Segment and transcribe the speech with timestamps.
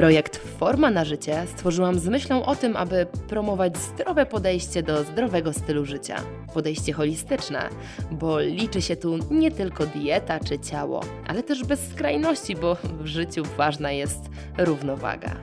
[0.00, 5.52] Projekt Forma na życie stworzyłam z myślą o tym, aby promować zdrowe podejście do zdrowego
[5.52, 6.16] stylu życia.
[6.54, 7.68] Podejście holistyczne,
[8.10, 13.06] bo liczy się tu nie tylko dieta czy ciało, ale też bez skrajności, bo w
[13.06, 14.20] życiu ważna jest
[14.58, 15.36] równowaga.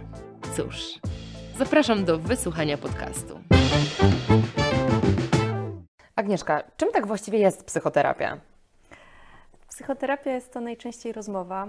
[0.55, 0.99] Cóż,
[1.57, 3.39] zapraszam do wysłuchania podcastu.
[6.15, 8.37] Agnieszka, czym tak właściwie jest psychoterapia?
[9.69, 11.67] Psychoterapia jest to najczęściej rozmowa.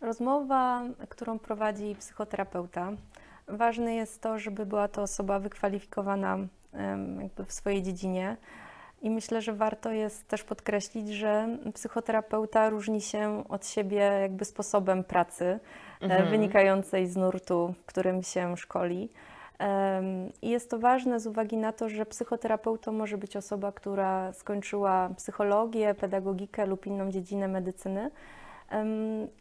[0.00, 2.92] Rozmowa, którą prowadzi psychoterapeuta.
[3.48, 6.38] Ważne jest to, żeby była to osoba wykwalifikowana
[7.46, 8.36] w swojej dziedzinie.
[9.02, 15.04] I myślę, że warto jest też podkreślić, że psychoterapeuta różni się od siebie jakby sposobem
[15.04, 15.60] pracy, e,
[16.00, 16.30] mhm.
[16.30, 19.08] wynikającej z nurtu, w którym się szkoli.
[20.42, 25.10] I jest to ważne z uwagi na to, że psychoterapeutą może być osoba, która skończyła
[25.16, 28.10] psychologię, pedagogikę lub inną dziedzinę medycyny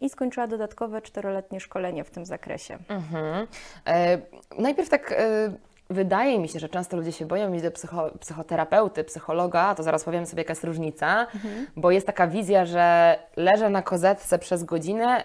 [0.02, 2.78] i skończyła dodatkowe czteroletnie szkolenie w tym zakresie.
[2.90, 3.48] Mhm.
[3.86, 4.18] E,
[4.58, 5.52] najpierw tak e,
[5.90, 10.04] wydaje mi się, że często ludzie się boją iść do psycho, psychoterapeuty, psychologa, to zaraz
[10.04, 11.68] powiem sobie jaka jest różnica, mhm.
[11.76, 15.24] bo jest taka wizja, że leżę na kozetce przez godzinę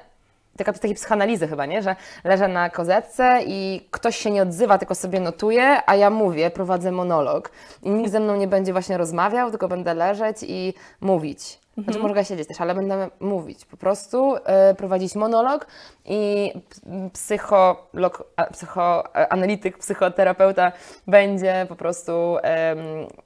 [0.57, 1.83] taka, takiej psychoanalizy chyba, nie?
[1.83, 6.51] Że leżę na kozetce i ktoś się nie odzywa, tylko sobie notuje, a ja mówię,
[6.51, 7.51] prowadzę monolog.
[7.83, 11.62] I nikt ze mną nie będzie właśnie rozmawiał, tylko będę leżeć i mówić.
[11.75, 12.09] Znaczy mhm.
[12.09, 13.65] mogę siedzieć też, ale będę mówić.
[13.65, 14.41] Po prostu y,
[14.77, 15.67] prowadzić monolog
[16.05, 16.53] i
[17.13, 20.73] psycholog, psychoanalityk, psychoterapeuta
[21.07, 22.37] będzie po prostu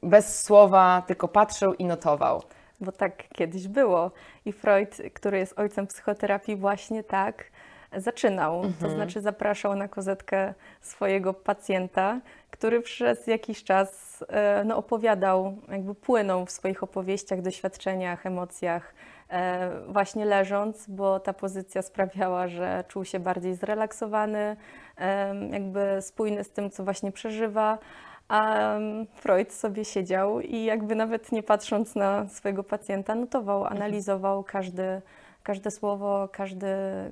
[0.03, 2.43] bez słowa tylko patrzył i notował
[2.81, 4.11] bo tak kiedyś było.
[4.45, 7.45] I Freud, który jest ojcem psychoterapii, właśnie tak
[7.97, 8.57] zaczynał.
[8.57, 8.75] Mhm.
[8.81, 15.95] To znaczy zapraszał na kozetkę swojego pacjenta, który przez jakiś czas e, no, opowiadał, jakby
[15.95, 18.95] płynął w swoich opowieściach, doświadczeniach, emocjach,
[19.31, 24.57] e, właśnie leżąc, bo ta pozycja sprawiała, że czuł się bardziej zrelaksowany,
[25.51, 27.79] jakby spójny z tym, co właśnie przeżywa.
[28.29, 28.57] A
[29.15, 33.77] Freud sobie siedział i jakby nawet nie patrząc na swojego pacjenta, notował, mhm.
[33.77, 35.03] analizował każdy,
[35.47, 36.67] każde słowo, każdy,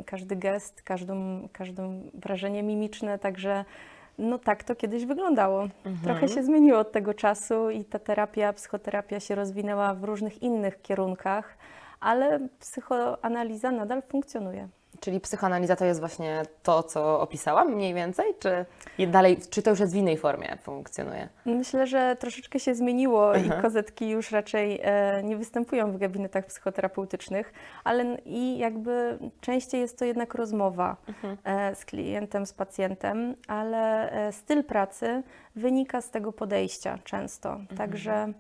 [0.07, 3.65] każdy gest, każdą, każdą wrażenie mimiczne, także
[4.19, 5.63] no tak to kiedyś wyglądało.
[5.63, 5.99] Mhm.
[6.05, 10.83] Trochę się zmieniło od tego czasu i ta terapia, psychoterapia się rozwinęła w różnych innych
[10.83, 11.57] kierunkach,
[12.01, 14.69] ale psychoanaliza nadal funkcjonuje.
[15.05, 18.67] Czyli psychoanaliza to jest właśnie to, co opisałam mniej więcej, czy
[19.07, 21.29] dalej, czy to już jest w innej formie funkcjonuje?
[21.45, 27.53] Myślę, że troszeczkę się zmieniło i kozetki już raczej e, nie występują w gabinetach psychoterapeutycznych,
[27.85, 31.37] ale i jakby częściej jest to jednak rozmowa mhm.
[31.45, 35.23] e, z klientem, z pacjentem, ale e, styl pracy
[35.57, 37.53] wynika z tego podejścia często.
[37.53, 37.79] Mhm.
[37.79, 38.33] Także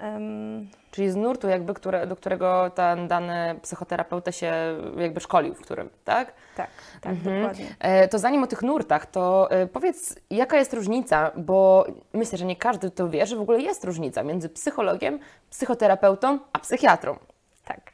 [0.00, 4.52] Um, Czyli z nurtu, jakby, które, do którego ten dany psychoterapeuta się
[4.96, 6.32] jakby szkolił, w którym, tak?
[6.56, 6.70] Tak,
[7.00, 7.36] tak, mhm.
[7.36, 7.66] dokładnie.
[7.78, 12.44] E, to zanim o tych nurtach, to e, powiedz, jaka jest różnica, bo myślę, że
[12.44, 15.18] nie każdy to wie, że w ogóle jest różnica między psychologiem,
[15.50, 17.16] psychoterapeutą, a psychiatrą.
[17.64, 17.92] Tak.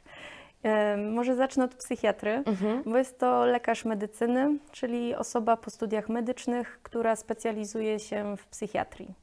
[0.63, 2.83] E, może zacznę od psychiatry, mhm.
[2.85, 9.22] bo jest to lekarz medycyny, czyli osoba po studiach medycznych, która specjalizuje się w psychiatrii.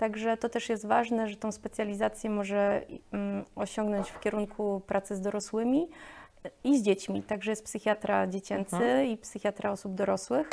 [0.00, 5.20] Także to też jest ważne, że tą specjalizację może mm, osiągnąć w kierunku pracy z
[5.20, 5.88] dorosłymi
[6.64, 7.22] i z dziećmi.
[7.22, 9.06] Także jest psychiatra dziecięcy mhm.
[9.06, 10.50] i psychiatra osób dorosłych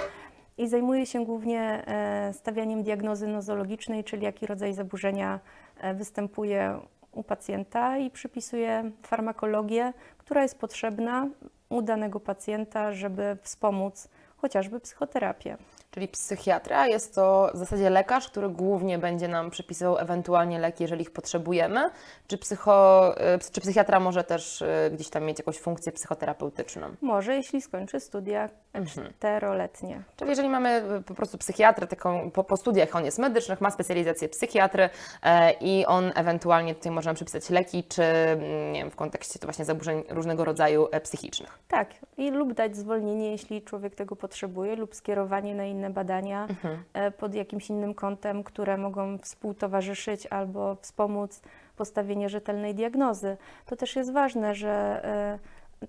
[0.57, 5.39] i zajmuje się głównie e, stawianiem diagnozy nozologicznej, czyli jaki rodzaj zaburzenia
[5.77, 6.79] e, występuje
[7.11, 11.29] u pacjenta i przypisuje farmakologię, która jest potrzebna
[11.69, 15.57] u danego pacjenta, żeby wspomóc chociażby psychoterapię.
[15.91, 21.01] Czyli psychiatra jest to w zasadzie lekarz, który głównie będzie nam przepisywał ewentualnie leki, jeżeli
[21.01, 21.89] ich potrzebujemy,
[22.27, 26.87] czy, psycho, y, czy psychiatra może też y, gdzieś tam mieć jakąś funkcję psychoterapeutyczną?
[27.01, 29.13] Może, jeśli skończy studia mhm.
[29.13, 30.03] czteroletnie.
[30.15, 33.71] Czyli jeżeli mamy y, po prostu psychiatrę, taką, po, po studiach on jest medycznych, ma
[33.71, 34.89] specjalizację psychiatry
[35.23, 39.39] e, i on ewentualnie tutaj może nam przepisać leki, czy mm, nie wiem, w kontekście
[39.39, 41.59] to właśnie zaburzeń różnego rodzaju e, psychicznych.
[41.67, 46.83] Tak, i lub dać zwolnienie, jeśli człowiek tego potrzebuje, lub skierowanie na inne badania mhm.
[46.93, 51.41] E, pod jakimś innym kątem, które mogą współtowarzyszyć albo wspomóc
[51.75, 53.37] postawienie rzetelnej diagnozy.
[53.65, 55.01] To też jest ważne, że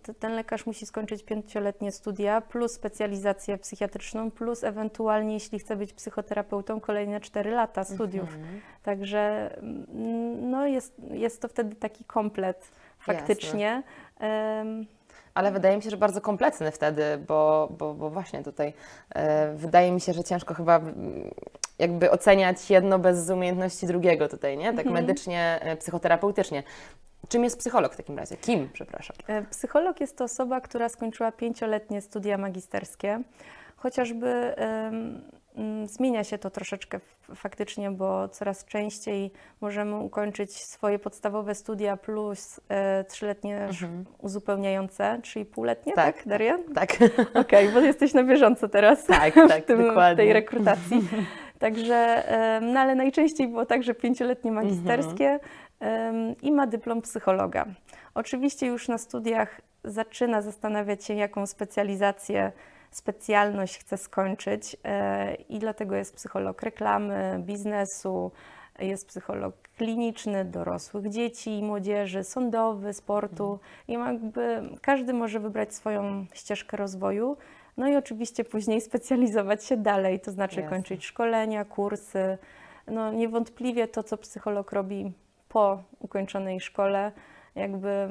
[0.03, 5.93] to ten lekarz musi skończyć pięcioletnie studia, plus specjalizację psychiatryczną, plus ewentualnie, jeśli chce być
[5.93, 8.35] psychoterapeutą, kolejne 4 lata studiów.
[8.35, 8.61] Mhm.
[8.83, 13.83] Także mm, no jest, jest to wtedy taki komplet faktycznie.
[14.19, 14.87] Em,
[15.39, 18.73] Ale wydaje mi się, że bardzo kompletny wtedy, bo, bo, bo właśnie tutaj
[19.15, 21.31] e, wydaje mi się, że ciężko chyba mm,
[21.79, 24.73] jakby oceniać jedno bez umiejętności drugiego tutaj, nie?
[24.73, 26.63] Tak medycznie, e, psychoterapeutycznie.
[27.29, 28.37] Czym jest psycholog w takim razie?
[28.37, 29.17] Kim, przepraszam?
[29.27, 33.21] E, Psycholog jest to osoba, która skończyła pięcioletnie studia magisterskie.
[33.77, 34.55] Chociażby
[35.85, 37.01] zmienia się to troszeczkę
[37.35, 45.45] faktycznie, bo coraz częściej możemy ukończyć swoje podstawowe studia plus e, trzyletnie sz- uzupełniające, czyli
[45.45, 46.27] półletnie, tak, Tak.
[46.29, 46.59] Daria?
[46.75, 46.97] Tak.
[47.43, 50.17] Okej, bo jesteś na bieżąco teraz Tak, tak, w, tym, w dokładnie.
[50.17, 51.09] tej rekrutacji.
[51.59, 52.23] Także,
[52.63, 54.67] no ale najczęściej było tak, że pięcioletnie Mhm.
[54.67, 55.41] magisterskie
[55.81, 57.67] em, i ma dyplom psychologa.
[58.15, 62.53] Oczywiście już na studiach zaczyna zastanawiać się, jaką specjalizację,
[62.91, 68.33] specjalność chce skończyć e, i dlatego jest psycholog reklamy, biznesu,
[68.79, 73.59] jest psycholog kliniczny, dorosłych dzieci i młodzieży, sądowy, sportu
[73.89, 77.37] i jakby każdy może wybrać swoją ścieżkę rozwoju.
[77.77, 80.77] No i oczywiście później specjalizować się dalej, to znaczy Jasne.
[80.77, 82.39] kończyć szkolenia, kursy.
[82.87, 85.13] No niewątpliwie to, co psycholog robi
[85.49, 87.13] po ukończonej szkole,
[87.55, 88.09] jakby,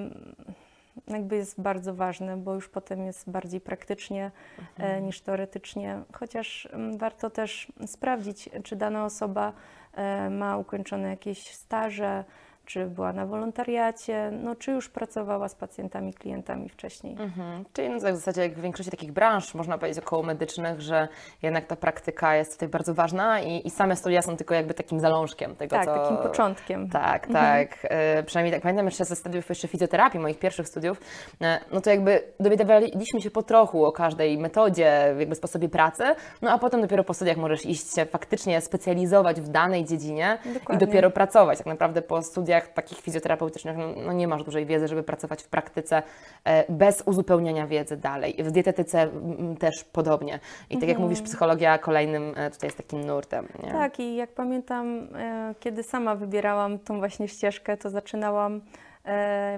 [1.07, 4.31] jakby jest bardzo ważne, bo już potem jest bardziej praktycznie
[4.77, 6.01] e, niż teoretycznie.
[6.13, 9.53] Chociaż mm, warto też sprawdzić, czy dana osoba
[9.93, 12.23] e, ma ukończone jakieś staże,
[12.67, 17.15] czy była na wolontariacie, no, czy już pracowała z pacjentami, klientami wcześniej.
[17.19, 17.65] Mhm.
[17.73, 21.07] Czyli no, tak w zasadzie jak w większości takich branż, można powiedzieć około medycznych, że
[21.41, 24.99] jednak ta praktyka jest tutaj bardzo ważna i, i same studia są tylko jakby takim
[24.99, 25.93] zalążkiem tego, Tak, co...
[25.95, 26.89] takim początkiem.
[26.89, 27.77] Tak, tak.
[27.83, 31.01] E, przynajmniej tak pamiętam jeszcze ze studiów jeszcze fizjoterapii, moich pierwszych studiów,
[31.41, 36.03] e, no to jakby dowiadywaliśmy się po trochu o każdej metodzie, jakby sposobie pracy,
[36.41, 40.53] no a potem dopiero po studiach możesz iść się faktycznie specjalizować w danej dziedzinie i
[40.53, 40.87] Dokładnie.
[40.87, 41.57] dopiero pracować.
[41.57, 45.47] Tak naprawdę po studiach takich fizjoterapeutycznych no, no nie masz dużej wiedzy, żeby pracować w
[45.47, 46.03] praktyce
[46.43, 48.35] e, bez uzupełniania wiedzy dalej.
[48.39, 50.39] W dietetyce mm, też podobnie.
[50.69, 53.47] I tak jak mówisz, psychologia kolejnym e, tutaj jest takim nurtem.
[53.63, 53.71] Nie?
[53.71, 58.61] Tak, i jak pamiętam, e, kiedy sama wybierałam tą właśnie ścieżkę, to zaczynałam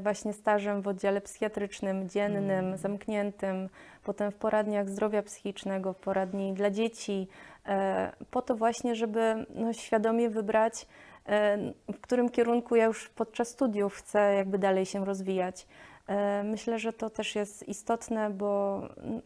[0.02, 3.70] właśnie stażem w oddziale psychiatrycznym, dziennym, zamkniętym,
[4.04, 7.28] potem w poradniach zdrowia psychicznego, w poradni dla dzieci,
[8.32, 10.86] po to właśnie, żeby no, świadomie wybrać,
[11.94, 15.68] w którym kierunku ja już podczas studiów chcę jakby dalej się rozwijać.
[16.08, 19.22] E, Myślę, że to też jest istotne, bo mm,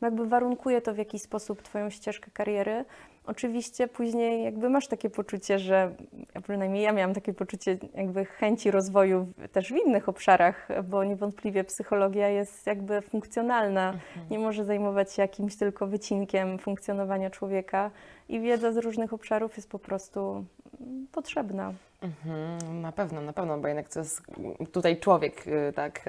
[0.00, 2.84] jakby warunkuje to w jakiś sposób Twoją ścieżkę kariery.
[3.26, 5.94] Oczywiście później jakby masz takie poczucie, że
[6.34, 11.64] a przynajmniej ja miałam takie poczucie jakby chęci rozwoju też w innych obszarach, bo niewątpliwie
[11.64, 13.94] psychologia jest jakby funkcjonalna,
[14.30, 17.90] nie może zajmować się jakimś tylko wycinkiem funkcjonowania człowieka
[18.28, 20.44] i wiedza z różnych obszarów jest po prostu
[21.12, 21.72] potrzebna.
[22.02, 24.22] Mhm, na pewno, na pewno, bo jednak to jest
[24.72, 26.00] tutaj człowiek, y, tak,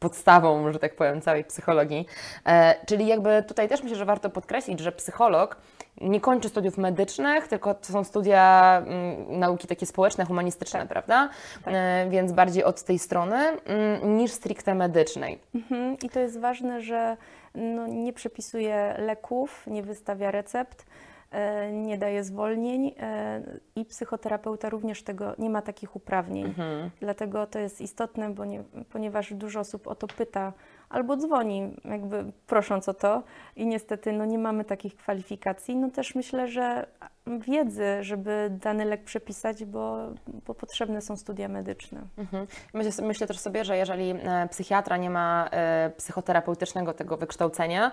[0.00, 2.06] podstawą, że tak powiem, całej psychologii.
[2.46, 5.56] E, czyli jakby tutaj też myślę, że warto podkreślić, że psycholog
[6.00, 11.28] nie kończy studiów medycznych, tylko to są studia mm, nauki takie społeczne, humanistyczne, prawda?
[11.64, 11.74] Tak.
[11.76, 15.38] E, więc bardziej od tej strony mm, niż stricte medycznej.
[15.54, 15.96] Mhm.
[16.02, 17.16] I to jest ważne, że
[17.54, 20.86] no, nie przepisuje leków, nie wystawia recept,
[21.72, 23.42] nie daje zwolnień e,
[23.76, 26.54] i psychoterapeuta również tego nie ma takich uprawnień.
[27.00, 30.52] Dlatego to jest istotne, bo nie, ponieważ dużo osób o to pyta
[30.88, 33.22] albo dzwoni, jakby prosząc o to
[33.56, 35.76] i niestety no, nie mamy takich kwalifikacji.
[35.76, 36.86] No też myślę, że
[37.26, 39.98] wiedzy, żeby dany lek przepisać, bo,
[40.46, 42.02] bo potrzebne są studia medyczne.
[42.18, 42.46] Mhm.
[42.74, 47.92] Myślę, myślę też sobie, że jeżeli e, psychiatra nie ma e, psychoterapeutycznego tego wykształcenia,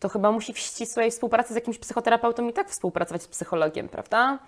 [0.00, 4.38] to chyba musi w ścisłej współpracy z jakimś psychoterapeutą i tak współpracować z psychologiem, prawda?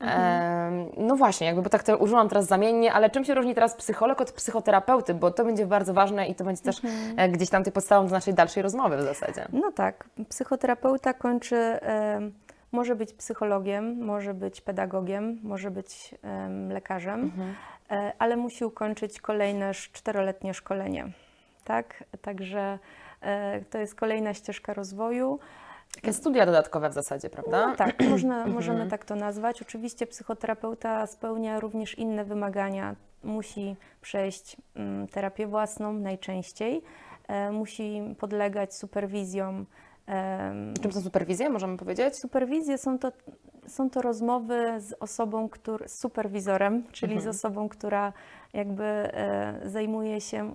[0.00, 3.74] E, no właśnie, jakby, bo tak to użyłam teraz zamiennie, ale czym się różni teraz
[3.74, 5.14] psycholog od psychoterapeuty?
[5.14, 6.80] Bo to będzie bardzo ważne i to będzie też
[7.16, 9.48] e, gdzieś tam tej podstawą do naszej dalszej rozmowy w zasadzie.
[9.52, 12.32] No tak, psychoterapeuta kończy, em,
[12.72, 17.32] może być psychologiem, może być pedagogiem, może być em, lekarzem,
[17.90, 21.08] e, ale musi ukończyć kolejne czteroletnie szkolenie.
[21.64, 22.78] Tak, także e,
[23.70, 25.38] to jest kolejna ścieżka rozwoju.
[25.94, 27.66] Takie studia dodatkowe w zasadzie, prawda?
[27.66, 29.62] No tak, można, możemy tak to nazwać.
[29.62, 32.96] Oczywiście psychoterapeuta spełnia również inne wymagania.
[33.22, 36.82] Musi przejść mm, terapię własną najczęściej,
[37.28, 39.66] e, musi podlegać superwizjom.
[40.82, 42.16] Czym są superwizje, możemy powiedzieć?
[42.16, 43.12] Superwizje są to,
[43.66, 48.12] są to rozmowy z osobą, który, z superwizorem, czyli z osobą, która
[48.52, 50.54] jakby e, zajmuje się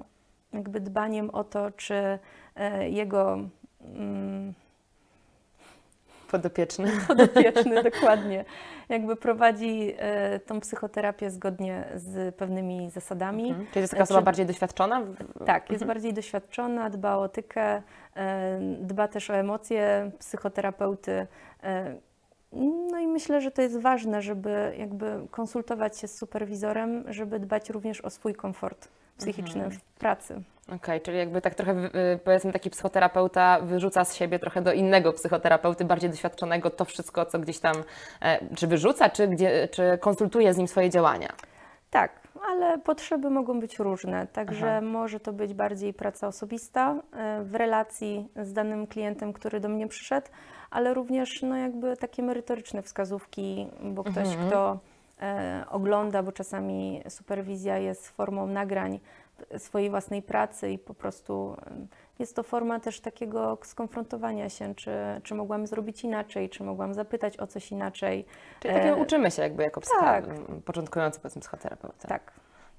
[0.54, 2.20] jakby dbaniem o to, czy e,
[2.90, 3.40] jego
[3.96, 4.54] mm,
[6.32, 6.92] Podopieczny.
[7.08, 8.46] podopieczny dokładnie
[8.90, 13.50] jakby prowadzi e, tą psychoterapię zgodnie z pewnymi zasadami.
[13.50, 13.68] Mhm.
[13.72, 15.02] Czyli jest taka osoba Czy- bardziej doświadczona?
[15.46, 17.82] Tak, jest bardziej doświadczona, dba o etykę,
[18.16, 21.28] e, dba też o emocje psychoterapeuty.
[21.64, 21.96] e,
[22.92, 27.70] No i myślę, że to jest ważne, żeby jakby konsultować się z superwizorem, żeby dbać
[27.70, 30.42] również o swój komfort psychiczny w pracy.
[30.76, 31.72] Okej, czyli jakby tak trochę,
[32.14, 37.26] y, powiedzmy, taki psychoterapeuta wyrzuca z siebie trochę do innego psychoterapeuty, bardziej doświadczonego, to wszystko,
[37.26, 37.76] co gdzieś tam,
[38.22, 41.30] e, czy wyrzuca, czy, gdzie, czy konsultuje z nim swoje działania.
[41.90, 42.12] Tak,
[42.50, 44.82] ale potrzeby mogą być różne, także Aha.
[44.82, 49.88] może to być bardziej praca osobista e, w relacji z danym klientem, który do mnie
[49.88, 50.28] przyszedł,
[50.72, 54.48] ale również no, jakby takie merytoryczne wskazówki, bo ktoś, Mhm.
[54.48, 54.80] kto
[55.70, 59.00] ogląda, bo czasami superwizja jest formą nagrań
[59.58, 61.88] swojej własnej pracy i po prostu e,
[62.20, 64.92] jest to forma też takiego skonfrontowania się, czy,
[65.24, 68.26] czy mogłam zrobić inaczej, czy mogłam zapytać o coś inaczej.
[68.60, 70.26] Czyli takie E, uczymy się jakby jako tak.
[70.66, 72.08] początkujący, powiedzmy, psychoterapeuta.
[72.08, 72.32] Tak.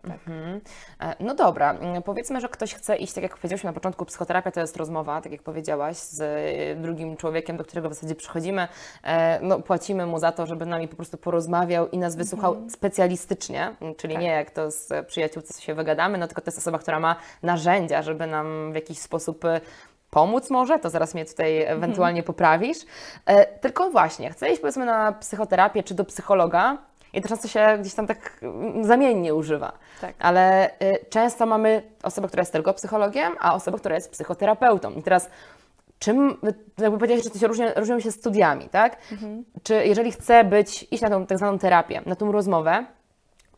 [0.05, 0.61] Mhm.
[1.01, 4.51] E, No dobra, Mm, powiedzmy, że ktoś chce iść, tak jak powiedzieliśmy na początku, psychoterapia
[4.51, 8.69] to jest rozmowa, tak jak powiedziałaś, z e, drugim człowiekiem, do którego w zasadzie przychodzimy,
[9.03, 13.77] e, no płacimy mu za to, żeby nami po prostu porozmawiał i nas wysłuchał specjalistycznie,
[13.81, 14.23] m, czyli Tak.
[14.23, 18.03] nie jak to z przyjaciółce się wygadamy, no tylko to jest osoba, która ma narzędzia,
[18.03, 19.45] żeby nam w jakiś sposób
[20.11, 22.79] pomóc może, to zaraz mnie tutaj ewentualnie poprawisz.
[23.27, 26.79] E, tylko właśnie, chcę iść powiedzmy na psychoterapię czy do psychologa
[27.15, 29.73] i to często się gdzieś tam tak mm, zamiennie używa.
[30.01, 30.15] Tak.
[30.19, 34.91] Ale y, często mamy osobę, która jest tylko psychologiem, a osobę, która jest psychoterapeutą.
[34.91, 35.31] I teraz
[35.99, 36.37] czym,
[36.79, 38.97] jakby powiedziałeś, że to się różnią, różnią się studiami, tak?
[39.63, 42.85] Czy jeżeli chcę być, iść na tą tak zwaną terapię, na tą rozmowę,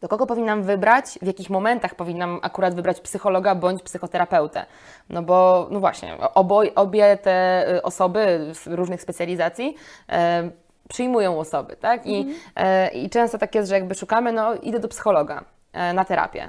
[0.00, 4.66] to kogo powinnam wybrać, w jakich momentach powinnam akurat wybrać psychologa bądź psychoterapeutę?
[5.10, 9.74] No bo, no właśnie, oboj, obie te y, osoby w różnych specjalizacji
[10.08, 10.50] e,
[10.88, 12.06] przyjmują osoby, tak?
[12.06, 16.04] I, e, I często tak jest, że jakby szukamy, no idę do psychologa e, na
[16.04, 16.48] terapię.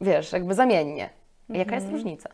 [0.00, 1.10] Wiesz, jakby zamiennie.
[1.48, 2.28] Jaka jest różnica?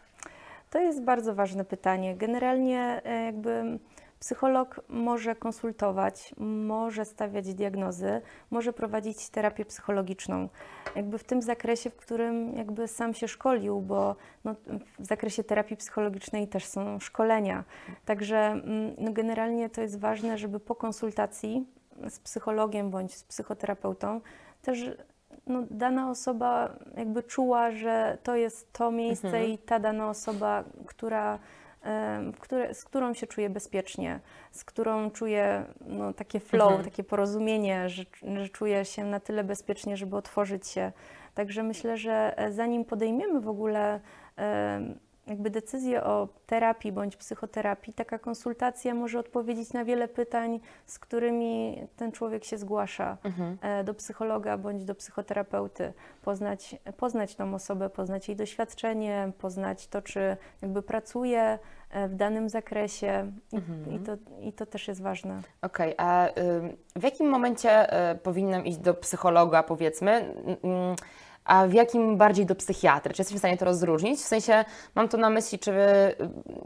[0.71, 2.17] To jest bardzo ważne pytanie.
[2.17, 3.79] Generalnie e, jakby
[4.23, 6.35] psycholog może konsultować,
[6.77, 10.49] może stawiać diagnozy, może prowadzić terapię psychologiczną.
[10.97, 14.55] Jakby w tym zakresie, w którym jakby sam się szkolił, bo no,
[14.99, 17.65] w zakresie terapii psychologicznej też są szkolenia.
[18.05, 21.67] Także mm, no, generalnie to jest ważne, żeby po konsultacji
[22.09, 24.21] z psychologiem bądź z psychoterapeutą
[24.63, 24.91] też
[25.47, 31.39] no, dana osoba jakby czuła, że to jest to miejsce i ta dana osoba, która,
[32.41, 34.21] które, z którą się czuje bezpiecznie,
[34.51, 36.85] z którą czuje no, takie flow, Mhm.
[36.85, 38.05] takie porozumienie, że,
[38.37, 40.93] że czuje się na tyle bezpiecznie, żeby otworzyć się.
[41.35, 44.01] Także myślę, że e, zanim podejmiemy w ogóle
[45.33, 51.83] jakby decyzję o terapii bądź psychoterapii, taka konsultacja może odpowiedzieć na wiele pytań, z którymi
[51.97, 53.19] ten człowiek się zgłasza
[53.61, 55.93] e, do psychologa bądź do psychoterapeuty.
[56.23, 61.59] Poznać, poznać tą osobę, poznać jej doświadczenie, poznać to, czy jakby pracuje
[61.91, 65.43] e, w danym zakresie i, i, to, i to też jest ważne.
[65.63, 70.35] Okej, a ym, w jakim momencie y, powinnam iść do psychologa, powiedzmy,
[71.45, 73.15] a w jakim bardziej do psychiatry?
[73.15, 74.21] Czy jesteś w stanie to rozróżnić?
[74.21, 76.15] W sensie mam tu na myśli, czy y,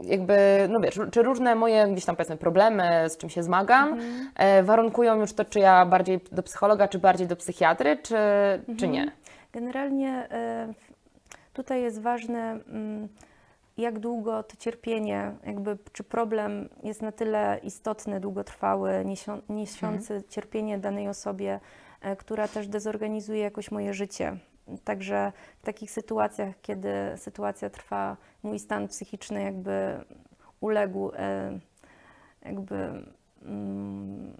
[0.01, 3.99] jakby, no wiesz, czy różne moje gdzieś tam powiedzmy problemy, z czym się zmagam,
[4.35, 8.15] e, warunkują już to, czy ja bardziej do psychologa, czy bardziej do psychiatry, czy,
[8.77, 9.11] czy nie?
[9.53, 10.73] Generalnie e,
[11.53, 13.07] tutaj jest ważne, mm,
[13.77, 20.77] jak długo to cierpienie, jakby czy problem jest na tyle istotny, długotrwały, niesią- niesiący cierpienie
[20.77, 21.59] danej osobie,
[22.01, 24.37] e, która też dezorganizuje jakoś moje życie.
[24.83, 30.03] Także w takich sytuacjach, kiedy sytuacja trwa, mój stan psychiczny jakby
[30.61, 31.59] uległ, e,
[32.45, 33.03] jakby
[33.41, 34.33] mm,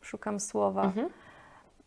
[0.00, 0.82] szukam słowa.
[0.82, 1.08] Mhm.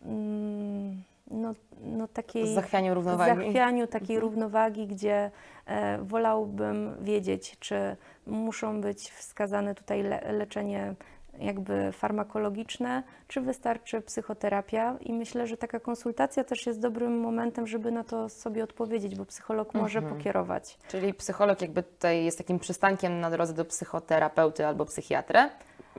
[0.06, 3.46] Mm, no, no takiej Zachwianiu równowagi.
[3.46, 5.32] zachwianiu takiej równowagi, gdzie
[5.66, 10.96] e, wolałbym wiedzieć, czy muszą być wskazane tutaj le, leczenie
[11.40, 17.92] jakby farmakologiczne, czy wystarczy psychoterapia i myślę, że taka konsultacja też jest dobrym momentem, żeby
[17.92, 20.18] na to sobie odpowiedzieć, bo psycholog może Mhm.
[20.18, 20.78] pokierować.
[20.88, 25.40] Czyli psycholog jakby tutaj jest takim przystankiem na drodze do psychoterapeuty albo psychiatry.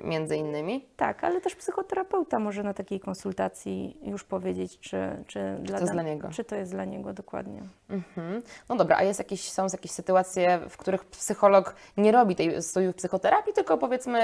[0.04, 0.87] Między innymi.
[0.96, 5.92] Tak, ale też psychoterapeuta może na takiej konsultacji już powiedzieć, czy, czy, dla, to jest
[5.92, 6.28] dla niego.
[6.28, 7.62] czy to jest dla niego dokładnie.
[7.90, 8.42] Mhm.
[8.68, 12.94] No dobra, a jest jakieś, są jakieś sytuacje, w których psycholog nie robi tej studiów
[12.94, 14.20] psychoterapii, tylko powiedzmy,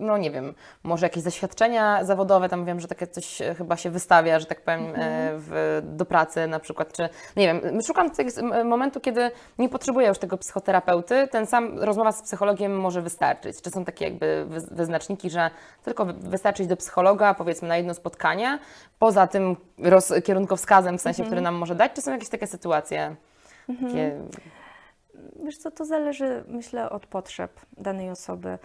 [0.00, 4.38] no nie wiem, może jakieś zaświadczenia zawodowe, tam wiem, że takie coś chyba się wystawia,
[4.38, 5.38] że tak powiem, e, Mhm.
[5.38, 8.10] w, do pracy na przykład, czy nie wiem, szukam
[8.64, 13.62] momentu, kiedy nie potrzebuję już tego psychoterapeuty, ten sam rozmowa z psychologiem może wystarczyć.
[13.62, 14.60] Czy są takie jakby wy-
[15.04, 15.50] wyznaczniki, że
[15.82, 18.58] tylko wy- wystarczy iść do psychologa, powiedzmy na jedno spotkanie,
[18.98, 21.28] poza tym roz, kierunkowskazem w sensie, Mhm.
[21.30, 23.16] który nam może dać, czy są jakieś takie sytuacje?
[23.66, 24.20] Takie,
[25.44, 28.58] Wiesz co, to zależy, myślę, od potrzeb danej osoby.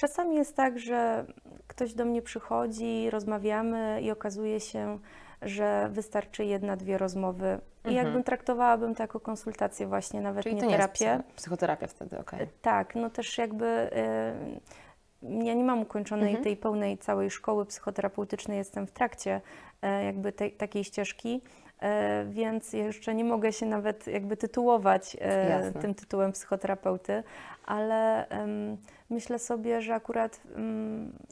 [0.00, 1.24] Czasami jest tak, że
[1.66, 4.98] ktoś do mnie przychodzi, rozmawiamy i okazuje się,
[5.42, 7.58] że wystarczy jedna, dwie rozmowy.
[7.84, 8.06] I Mhm.
[8.06, 11.22] jakbym traktowałabym to jako konsultację właśnie, nawet Czyli nie to nie jest terapię.
[11.24, 12.48] psycho- psychoterapia wtedy, okej.
[12.62, 13.90] Tak, no też jakby
[15.30, 16.44] ja nie mam ukończonej Mhm.
[16.44, 19.40] tej pełnej całej szkoły psychoterapeutycznej, jestem w trakcie
[19.82, 21.42] e, jakby tej, takiej ścieżki,
[21.80, 25.80] e, więc jeszcze nie mogę się nawet jakby tytułować e, Jasne.
[25.80, 27.22] tym tytułem psychoterapeuty,
[27.66, 28.26] ale
[29.10, 30.40] myślę sobie, że akurat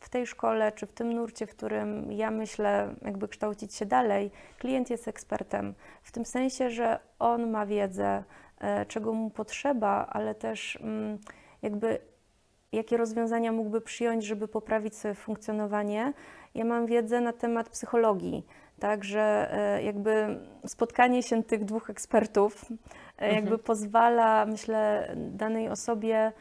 [0.00, 4.30] w tej szkole czy w tym nurcie, w którym ja myślę jakby kształcić się dalej,
[4.58, 8.24] klient jest ekspertem w tym sensie, że on ma wiedzę,
[8.88, 10.78] czego mu potrzeba, ale też
[11.62, 11.98] jakby
[12.74, 16.12] jakie rozwiązania mógłby przyjąć, żeby poprawić swoje funkcjonowanie.
[16.54, 18.46] Ja mam wiedzę na temat psychologii,
[18.78, 22.64] także e, jakby spotkanie się tych dwóch ekspertów
[23.18, 26.32] e, jakby pozwala, myślę, danej osobie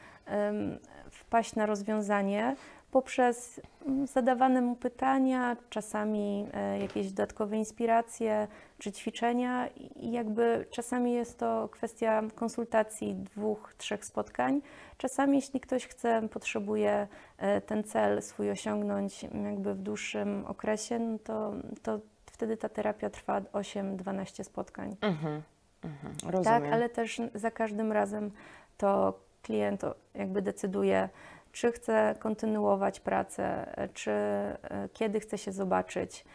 [1.12, 2.56] wpaść na rozwiązanie
[2.94, 8.48] poprzez mm, zadawane mu pytania, czasami e, jakieś dodatkowe inspiracje
[8.78, 14.62] czy ćwiczenia i jakby czasami jest to kwestia konsultacji dwóch, trzech spotkań.
[14.98, 17.08] Czasami jeśli ktoś chce, potrzebuje
[17.38, 22.70] e, ten cel swój osiągnąć m, jakby w dłuższym okresie, no to, to wtedy ta
[22.70, 24.96] terapia trwa 8-12 spotkań.
[25.02, 25.42] Mhm.
[25.84, 26.14] Mhm.
[26.32, 26.62] Rozumiem.
[26.62, 28.32] Tak, ale też za każdym razem
[28.78, 29.82] to klient
[30.14, 31.10] jakby decyduje,
[31.54, 34.58] czy chce kontynuować pracę, e, czy e,
[34.94, 36.26] kiedy chce się zobaczyć,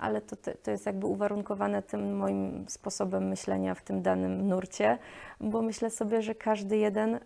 [0.00, 4.98] ale to, to jest jakby uwarunkowane tym moim sposobem myślenia w tym danym nurcie,
[5.40, 7.18] bo myślę sobie, że każdy jeden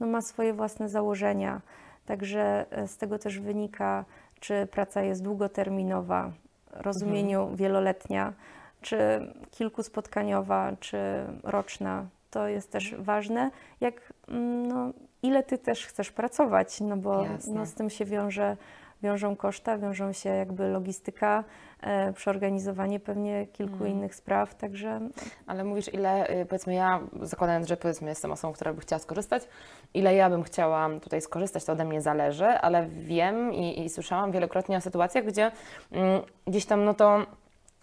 [0.00, 1.60] no, ma swoje własne założenia,
[2.06, 4.04] także e, z tego też wynika,
[4.40, 6.32] czy praca jest długoterminowa,
[6.76, 8.32] w rozumieniu wieloletnia,
[8.80, 8.96] czy
[9.50, 10.98] kilkuspotkaniowa, czy
[11.42, 12.06] roczna.
[12.30, 13.50] To jest też ważne,
[13.80, 17.54] jak mm, no, ile ty też chcesz pracować, no bo Jasne.
[17.54, 18.56] no, z tym się wiąże,
[19.02, 21.44] wiążą koszta, wiążą się jakby logistyka,
[21.80, 23.90] e, przeorganizowanie pewnie kilku Mhm.
[23.90, 25.00] innych spraw, także
[25.46, 29.48] Ale mówisz, ile, y, powiedzmy ja, zakładając, że powiedzmy jestem osobą, która by chciała skorzystać,
[29.94, 34.32] ile ja bym chciała tutaj skorzystać, to ode mnie zależy, ale wiem i, i słyszałam
[34.32, 35.50] wielokrotnie o sytuacjach, gdzie
[35.92, 37.26] mm, gdzieś tam no to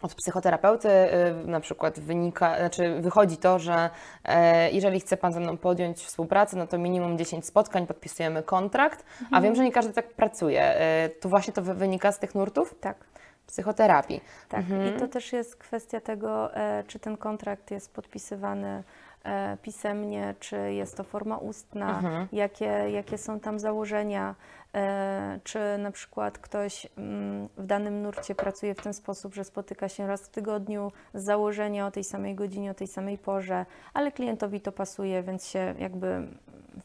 [0.01, 3.89] od psychoterapeuty y, na przykład wynika, znaczy wychodzi to, że
[4.25, 9.05] e, jeżeli chce Pan ze mną podjąć współpracę, no to minimum 10 spotkań, podpisujemy kontrakt,
[9.31, 10.61] a wiem, że nie każdy tak pracuje.
[10.63, 12.97] E, to właśnie to wy- wynika z tych nurtów tak.
[13.47, 14.21] psychoterapii.
[14.49, 14.95] Tak, Mhm.
[14.95, 18.83] i to też jest kwestia tego, e, czy ten kontrakt jest podpisywany
[19.61, 22.27] pisemnie, czy jest to forma ustna, Mhm.
[22.31, 24.35] jakie, jakie są tam założenia,
[25.43, 30.07] czy na przykład ktoś mm, w danym nurcie pracuje w ten sposób, że spotyka się
[30.07, 34.61] raz w tygodniu z założenia o tej samej godzinie, o tej samej porze, ale klientowi
[34.61, 36.27] to pasuje, więc się jakby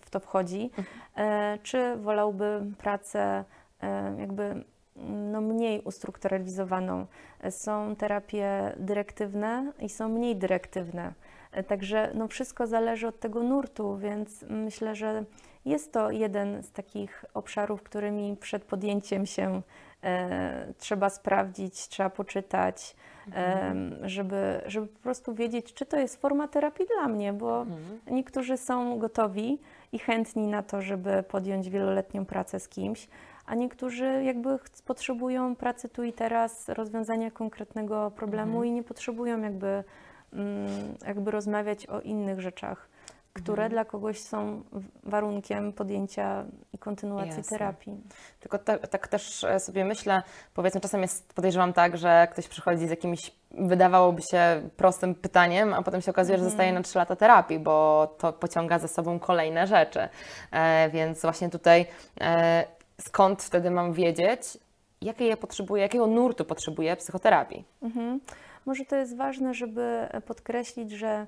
[0.00, 0.70] w to wchodzi.
[1.16, 3.44] E, Czy wolałby pracę
[3.82, 4.64] e, jakby
[4.96, 7.06] no, mniej ustrukturalizowaną.
[7.50, 11.12] Są terapie dyrektywne i są mniej dyrektywne.
[11.66, 15.24] Także no, wszystko zależy od tego nurtu, więc myślę, że
[15.64, 19.62] jest to jeden z takich obszarów, którymi przed podjęciem się
[20.05, 22.96] e, trzeba sprawdzić, trzeba poczytać,
[23.35, 27.66] e, żeby, żeby po prostu wiedzieć, czy to jest forma terapii dla mnie, bo
[28.11, 29.59] niektórzy są gotowi
[29.92, 33.09] i chętni na to, żeby podjąć wieloletnią pracę z kimś,
[33.46, 39.85] a niektórzy jakby potrzebują pracy tu i teraz, rozwiązania konkretnego problemu i nie potrzebują jakby,
[40.33, 40.68] mm,
[41.07, 42.88] jakby rozmawiać o innych rzeczach,
[43.32, 44.62] które dla kogoś są
[45.04, 47.58] warunkiem podjęcia i kontynuacji Jasne.
[47.58, 47.96] terapii.
[48.40, 50.22] Tylko tak, tak też e, sobie myślę,
[50.54, 55.82] powiedzmy, czasem jest, podejrzewam tak, że ktoś przychodzi z jakimś, wydawałoby się prostym pytaniem, a
[55.82, 59.66] potem się okazuje, że zostaje na 3 lata terapii, bo to pociąga za sobą kolejne
[59.66, 60.08] rzeczy.
[60.50, 61.86] E, więc właśnie tutaj
[62.20, 62.64] e,
[63.00, 64.58] skąd wtedy mam wiedzieć,
[65.00, 67.64] jakiej ja potrzebuję, jakiego nurtu potrzebuję psychoterapii.
[67.82, 68.20] Mhm.
[68.66, 71.26] Może to jest ważne, żeby podkreślić, że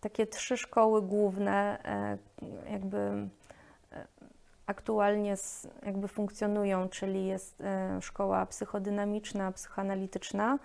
[0.00, 2.18] takie trzy szkoły główne, e,
[2.72, 3.28] jakby e,
[4.66, 5.34] aktualnie
[5.86, 10.58] jakby funkcjonują, czyli jest e, szkoła psychodynamiczna, psychoanalityczna,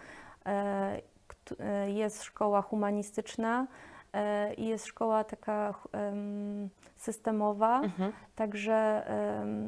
[1.87, 3.67] jest szkoła humanistyczna
[4.57, 5.73] i jest szkoła taka
[6.97, 7.81] systemowa.
[7.81, 8.11] Mhm.
[8.35, 9.05] Także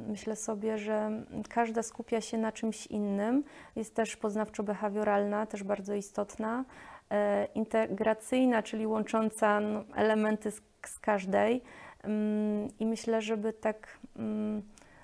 [0.08, 1.12] myślę sobie, że
[1.50, 3.44] każda skupia się na czymś innym.
[3.76, 6.66] Jest też poznawczo-behawioralna, też bardzo istotna.
[7.14, 11.62] E, integracyjna, czyli łącząca no, elementy z, z każdej.
[12.04, 14.62] Mm, I myślę, żeby tak mm,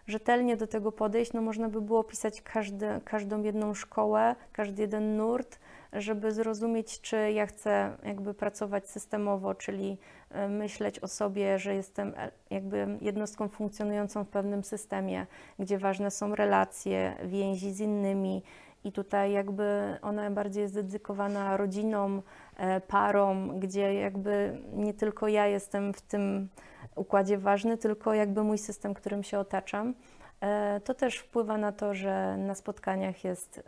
[0.08, 5.18] rzetelnie do tego podejść, no można by było pisać każdy, każdą jedną szkołę, każdy jeden
[5.18, 5.60] nurt,
[5.94, 9.98] żeby zrozumieć, czy ja chcę jakby pracować systemowo, czyli
[10.30, 15.28] e, myśleć o sobie, że jestem e, jakby jednostką funkcjonującą w pewnym systemie,
[15.60, 18.44] gdzie ważne są relacje, więzi z innymi
[18.84, 22.22] i tutaj jakby ona bardziej jest dedykowana rodzinom,
[22.58, 26.50] e, parom, gdzie jakby nie tylko ja jestem w tym
[26.96, 29.94] układzie ważny, tylko jakby mój system, którym się otaczam.
[30.42, 33.64] E, To też wpływa na to, że na spotkaniach jest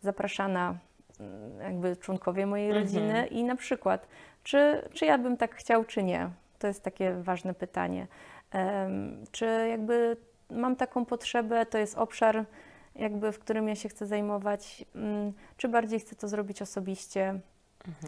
[0.00, 0.74] zapraszana
[1.20, 2.84] mm, jakby członkowie mojej Mhm.
[2.84, 4.08] rodziny i na przykład,
[4.42, 6.30] czy, czy ja bym tak chciał, czy nie?
[6.58, 8.06] To jest takie ważne pytanie.
[9.30, 10.16] Czy jakby
[10.50, 12.44] mam taką potrzebę, to jest obszar,
[12.94, 17.40] jakby w którym ja się chcę zajmować, mm, czy bardziej chcę to zrobić osobiście,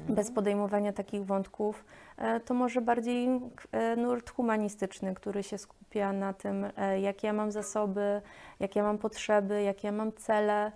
[0.08, 1.84] bez podejmowania takich wątków,
[2.16, 3.28] e, to może bardziej
[3.72, 8.22] e, nurt humanistyczny, który się skupia na tym, e, jakie ja mam zasoby,
[8.60, 10.72] jakie ja mam potrzeby, jakie ja mam cele.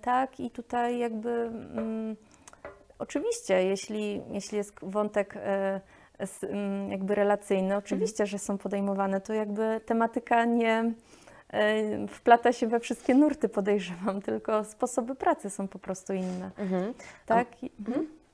[0.00, 2.16] Tak, i tutaj jakby mm,
[2.98, 10.44] oczywiście, jeśli, jeśli jest wątek mm, jakby relacyjny, oczywiście, że są podejmowane, to jakby tematyka
[10.44, 10.92] nie
[12.08, 16.50] wplata się we wszystkie nurty, podejrzewam, tylko sposoby pracy są po prostu inne.
[16.58, 16.94] Mhm.
[17.26, 17.62] Tak?
[17.64, 17.70] I-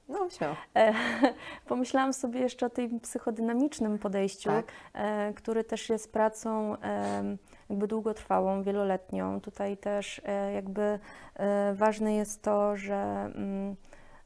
[0.08, 0.56] No, śmiało.
[0.76, 0.92] E,
[1.68, 4.66] Pomyślałam sobie jeszcze o tym psychodynamicznym podejściu, Tak.
[4.94, 6.76] e, który też jest pracą
[7.70, 9.40] jakby długotrwałą, wieloletnią.
[9.40, 10.98] Tutaj też e, jakby
[11.74, 12.94] ważne jest to, że
[13.34, 13.76] mm,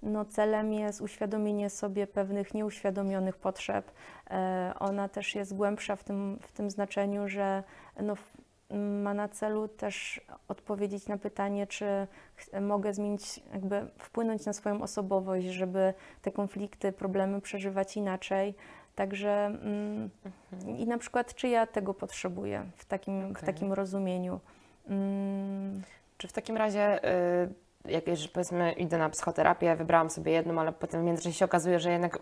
[0.02, 3.90] no, celem jest uświadomienie sobie pewnych nieuświadomionych potrzeb.
[4.78, 7.62] Ona też jest głębsza w tym, w tym znaczeniu, że
[8.02, 8.14] no,
[9.02, 12.06] ma na celu też odpowiedzieć na pytanie, czy
[12.60, 18.54] mogę zmienić, jakby wpłynąć na swoją osobowość, żeby te konflikty, problemy przeżywać inaczej.
[18.94, 20.10] Także mm,
[20.78, 23.46] i na przykład, czy ja tego potrzebuję w takim, w Okej.
[23.46, 24.40] takim rozumieniu.
[24.88, 25.82] Mm,
[26.18, 27.10] Czy w takim razie,
[27.44, 27.48] y,
[27.84, 31.80] jak już powiedzmy idę na psychoterapię, wybrałam sobie jedną, ale potem w międzyczasie się okazuje,
[31.80, 32.18] że jednak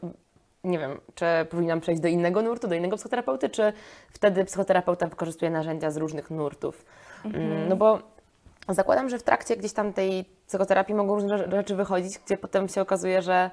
[0.64, 3.72] nie wiem, czy powinnam przejść do innego nurtu, do innego psychoterapeuty, czy
[4.12, 6.85] wtedy psychoterapeuta wykorzystuje narzędzia z różnych nurtów.
[7.24, 7.98] Mm, No bo
[8.68, 12.68] zakładam, że w trakcie gdzieś tam tej psychoterapii mogą różne rze- rzeczy wychodzić, gdzie potem
[12.68, 13.50] się okazuje, że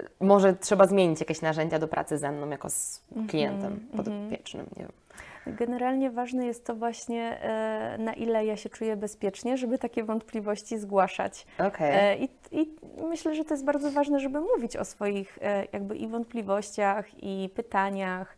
[0.00, 4.82] y, może trzeba zmienić jakieś narzędzia do pracy ze mną jako z klientem podopiecznym, nie
[4.82, 4.92] wiem.
[5.46, 10.78] Generalnie ważne jest to właśnie, e, na ile ja się czuję bezpiecznie, żeby takie wątpliwości
[10.78, 11.46] zgłaszać.
[11.58, 11.90] Okej.
[11.92, 12.74] E, I, I
[13.08, 17.50] myślę, że to jest bardzo ważne, żeby mówić o swoich e, jakby i wątpliwościach, i
[17.54, 18.36] pytaniach.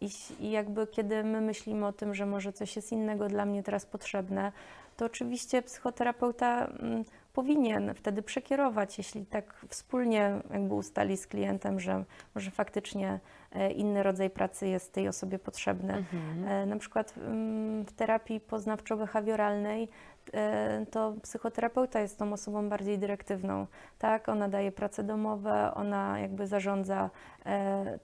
[0.00, 0.08] I,
[0.40, 3.86] I jakby kiedy my myślimy o tym, że może coś jest innego dla mnie teraz
[3.86, 4.52] potrzebne,
[4.96, 12.04] to oczywiście psychoterapeuta mm, powinien wtedy przekierować, jeśli tak wspólnie jakby ustali z klientem, że
[12.34, 13.20] może faktycznie
[13.52, 15.94] e, inny rodzaj pracy jest tej osobie potrzebny.
[15.94, 16.48] Mhm.
[16.48, 19.88] E, Na przykład mm, w terapii poznawczo-behawioralnej
[20.34, 23.66] e, to psychoterapeuta jest tą osobą bardziej dyrektywną,
[23.98, 24.28] tak?
[24.28, 27.10] Ona daje prace domowe, ona jakby zarządza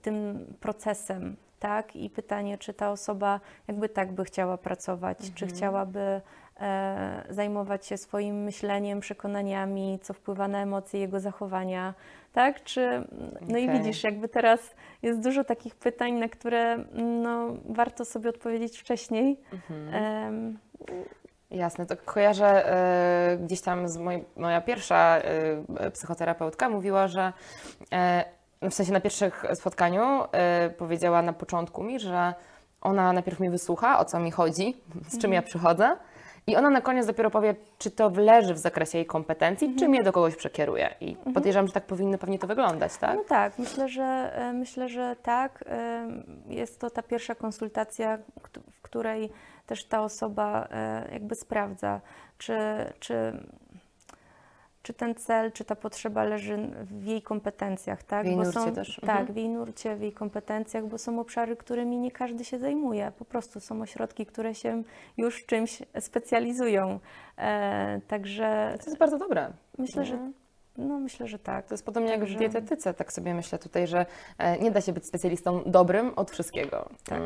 [0.01, 1.95] tym procesem, tak?
[1.95, 5.51] I pytanie, czy ta osoba jakby tak by chciała pracować, czy Mhm.
[5.51, 6.21] chciałaby e,
[7.29, 11.93] zajmować się swoim myśleniem, przekonaniami, co wpływa na emocje jego zachowania,
[12.33, 12.63] tak?
[12.63, 13.07] Czy,
[13.41, 13.79] no i Okej.
[13.79, 19.39] widzisz, jakby teraz jest dużo takich pytań, na które no, warto sobie odpowiedzieć wcześniej.
[19.53, 19.93] Mhm.
[19.93, 20.57] Em,
[21.51, 25.17] Jasne, to kojarzę e, gdzieś tam z moj, moja pierwsza
[25.77, 27.33] e, psychoterapeutka mówiła, że
[27.93, 28.25] e,
[28.69, 32.33] w sensie na pierwszych spotkaniu e, powiedziała na początku mi, że
[32.81, 34.77] ona najpierw mnie wysłucha, o co mi chodzi,
[35.11, 35.97] z czym ja przychodzę
[36.47, 40.03] i ona na koniec dopiero powie, czy to leży w zakresie jej kompetencji, czy mnie
[40.03, 40.95] do kogoś przekieruje.
[41.01, 43.15] I podejrzewam, że tak powinno pewnie to wyglądać, tak?
[43.15, 44.03] No tak, myślę, że
[44.35, 45.63] e, myślę, że tak.
[45.67, 48.17] Em, Jest to ta pierwsza konsultacja,
[48.71, 49.29] w której
[49.65, 52.01] też ta osoba e, jakby sprawdza,
[52.37, 52.57] czy,
[52.99, 53.33] czy,
[54.87, 58.23] czy ten cel, czy ta potrzeba leży w jej kompetencjach, tak?
[58.23, 59.33] W jej Bo nurcie są, też, Tak, mhm.
[59.33, 63.11] w jej nurcie, w jej kompetencjach, bo są obszary, którymi nie każdy się zajmuje.
[63.19, 64.83] Po prostu są ośrodki, które się
[65.17, 66.99] już czymś specjalizują.
[67.37, 69.51] E, Także To jest bardzo dobre.
[69.77, 70.33] myślę, że Mhm.
[70.77, 71.65] No myślę, że tak.
[71.65, 74.05] To jest podobnie jak w dietetyce, tak sobie myślę tutaj, że
[74.37, 76.89] e, nie da się być specjalistą dobrym od wszystkiego.
[77.03, 77.21] Tak.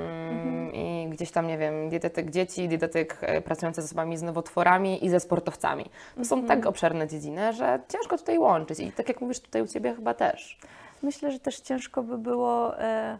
[1.12, 5.10] Mm, gdzieś tam, nie wiem, dietetyk dzieci, dietetyk e, pracujący z osobami z nowotworami i
[5.10, 5.86] ze sportowcami.
[6.18, 6.60] To są Mhm.
[6.60, 8.80] tak obszerne dziedziny, że ciężko tutaj łączyć.
[8.80, 10.58] I tak jak mówisz tutaj u Ciebie chyba też.
[11.04, 13.18] Myślę, że też ciężko by było e,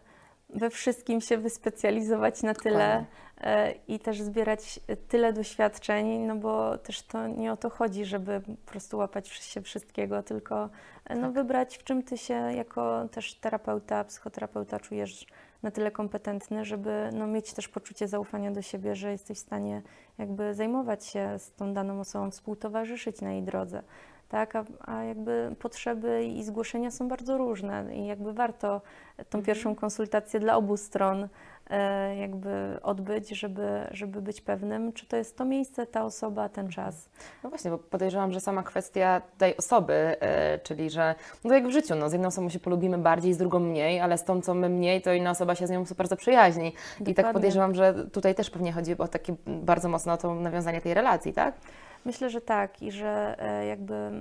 [0.50, 3.06] we wszystkim się wyspecjalizować na tyle
[3.42, 8.42] e, i też zbierać tyle doświadczeń, no bo też to nie o to chodzi, żeby
[8.66, 10.70] po prostu łapać się wszystkiego, tylko
[11.10, 11.32] no, Tak.
[11.32, 15.26] wybrać, w czym ty się jako też terapeuta, psychoterapeuta czujesz
[15.64, 19.82] na tyle kompetentny, żeby no, mieć też poczucie zaufania do siebie, że jesteś w stanie
[20.18, 23.84] jakby zajmować się z tą daną osobą, współtowarzyszyć na jej drodze.
[24.32, 28.82] Tak, a, a jakby potrzeby i zgłoszenia są bardzo różne i jakby warto
[29.30, 31.28] tą pierwszą konsultację dla obu stron
[31.70, 36.70] e, jakby odbyć, żeby, żeby być pewnym, czy to jest to miejsce, ta osoba, ten
[36.70, 37.10] czas.
[37.44, 41.72] No właśnie, bo podejrzewam, że sama kwestia tej osoby, e, czyli że, no jak w
[41.72, 44.54] życiu, no, z jedną osobą się polubimy bardziej, z drugą mniej, ale z tą, co
[44.54, 46.68] my mniej, to inna osoba się z nią super zaprzyjaźni.
[46.68, 47.34] I tak Dokładnie.
[47.34, 51.34] podejrzewam, że tutaj też pewnie chodzi o takie bardzo mocno o to nawiązanie tej relacji,
[51.34, 51.56] tak?
[52.06, 54.12] Myślę, że tak i że e, jakby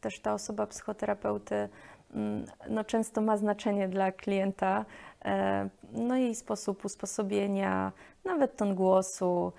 [0.00, 1.68] też ta osoba psychoterapeuty
[2.14, 4.84] mm, no, często ma znaczenie dla klienta.
[5.24, 7.92] e, No jej sposób usposobienia,
[8.24, 9.52] nawet ton głosu,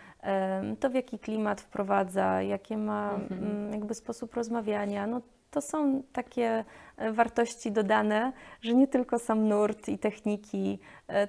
[0.79, 5.07] to w jaki klimat wprowadza, jakie ma mm, jakby sposób rozmawiania.
[5.07, 5.21] No,
[5.51, 6.65] to są takie
[6.97, 10.79] e, wartości dodane, że nie tylko sam nurt i techniki,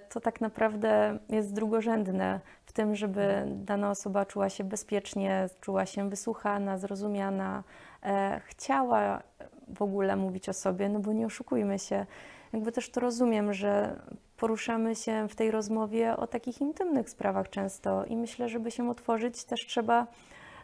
[0.08, 2.40] to tak naprawdę jest drugorzędne
[2.74, 7.62] tym, żeby dana osoba czuła się bezpiecznie, czuła się wysłuchana, zrozumiana,
[8.02, 9.22] e, chciała
[9.74, 12.06] w ogóle mówić o sobie, no bo nie oszukujmy się.
[12.52, 14.00] Jakby też to rozumiem, że
[14.36, 19.44] poruszamy się w tej rozmowie o takich intymnych sprawach często i myślę, żeby się otworzyć,
[19.44, 20.06] też trzeba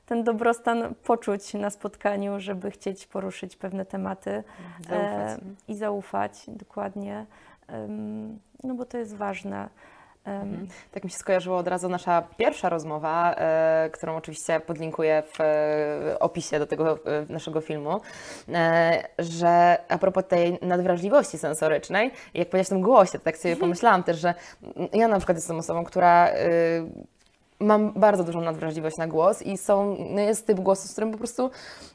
[0.07, 4.45] ten dobrostan poczuć na spotkaniu, żeby chcieć poruszyć pewne tematy
[4.89, 5.39] Zaufać.
[5.39, 7.27] e, i zaufać dokładnie,
[7.73, 9.69] Em, no bo to jest ważne.
[10.35, 10.69] Mhm.
[10.93, 16.19] Tak mi się skojarzyło od razu nasza pierwsza rozmowa, e, którą oczywiście podlinkuję w e,
[16.19, 18.01] opisie do tego e, naszego filmu,
[19.19, 24.19] że a propos tej nadwrażliwości sensorycznej, jak powiedziałaś o tym głosie, tak sobie pomyślałam też,
[24.19, 24.35] że
[24.93, 26.41] ja na przykład jestem osobą, która e,
[27.61, 31.19] mam bardzo dużą nadwrażliwość na głos i są, no jest typ głosu, z którym po
[31.19, 31.51] prostu,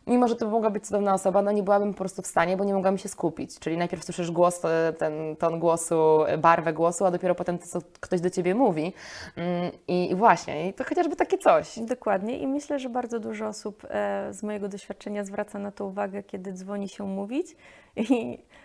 [0.08, 2.64] mimo że to mogła być cudowna osoba, no nie byłabym po prostu w stanie, bo
[2.64, 3.60] nie mogłam się skupić.
[3.60, 7.80] Czyli najpierw słyszysz głos, e, ten ton głosu, barwę głosu, a dopiero potem to, co
[8.00, 8.94] ktoś do ciebie mówi.
[9.36, 11.80] Mm, I, właśnie, to chociażby takie coś.
[11.80, 16.24] Dokładnie i myślę, że bardzo dużo osób e, z mojego doświadczenia zwraca na to uwagę,
[16.24, 17.56] kiedy dzwoni się mówić
[17.96, 18.65] i e,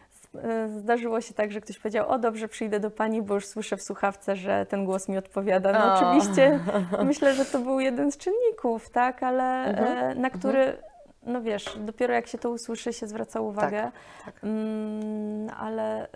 [0.78, 3.82] zdarzyło się tak, że ktoś powiedział, o dobrze, przyjdę do Pani, bo już słyszę w
[3.82, 5.72] słuchawce, że ten głos mi odpowiada.
[5.72, 5.94] No O.
[5.94, 6.60] oczywiście
[7.04, 10.76] myślę, że to był jeden z czynników, tak, ale Mhm, e, na który,
[11.22, 13.90] no wiesz, dopiero jak się to usłyszy, się zwraca uwagę.
[14.24, 14.34] tak.
[14.44, 16.06] Mm, ale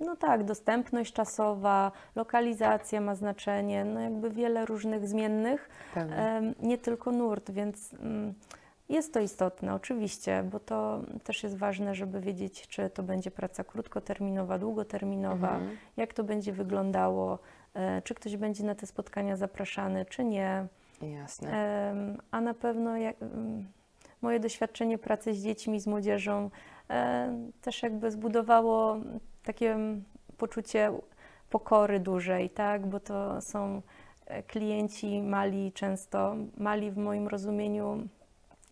[0.00, 7.12] no tak, dostępność czasowa, lokalizacja ma znaczenie, no jakby wiele różnych zmiennych, em, nie tylko
[7.12, 8.34] nurt, więc mm,
[8.88, 13.64] jest to istotne oczywiście, bo to też jest ważne, żeby wiedzieć, czy to będzie praca
[13.64, 15.76] krótkoterminowa, długoterminowa, Mhm.
[15.96, 17.38] jak to będzie wyglądało,
[17.74, 20.66] e, czy ktoś będzie na te spotkania zapraszany, czy nie.
[21.02, 21.94] Jasne.
[22.30, 23.16] A na pewno jak,
[24.22, 26.50] moje doświadczenie pracy z dziećmi, z młodzieżą
[26.88, 28.96] em, też jakby zbudowało
[29.42, 29.78] takie
[30.38, 30.92] poczucie
[31.50, 32.86] pokory dużej, tak?
[32.86, 33.82] Bo to są
[34.26, 38.08] e, klienci mali często, mali w moim rozumieniu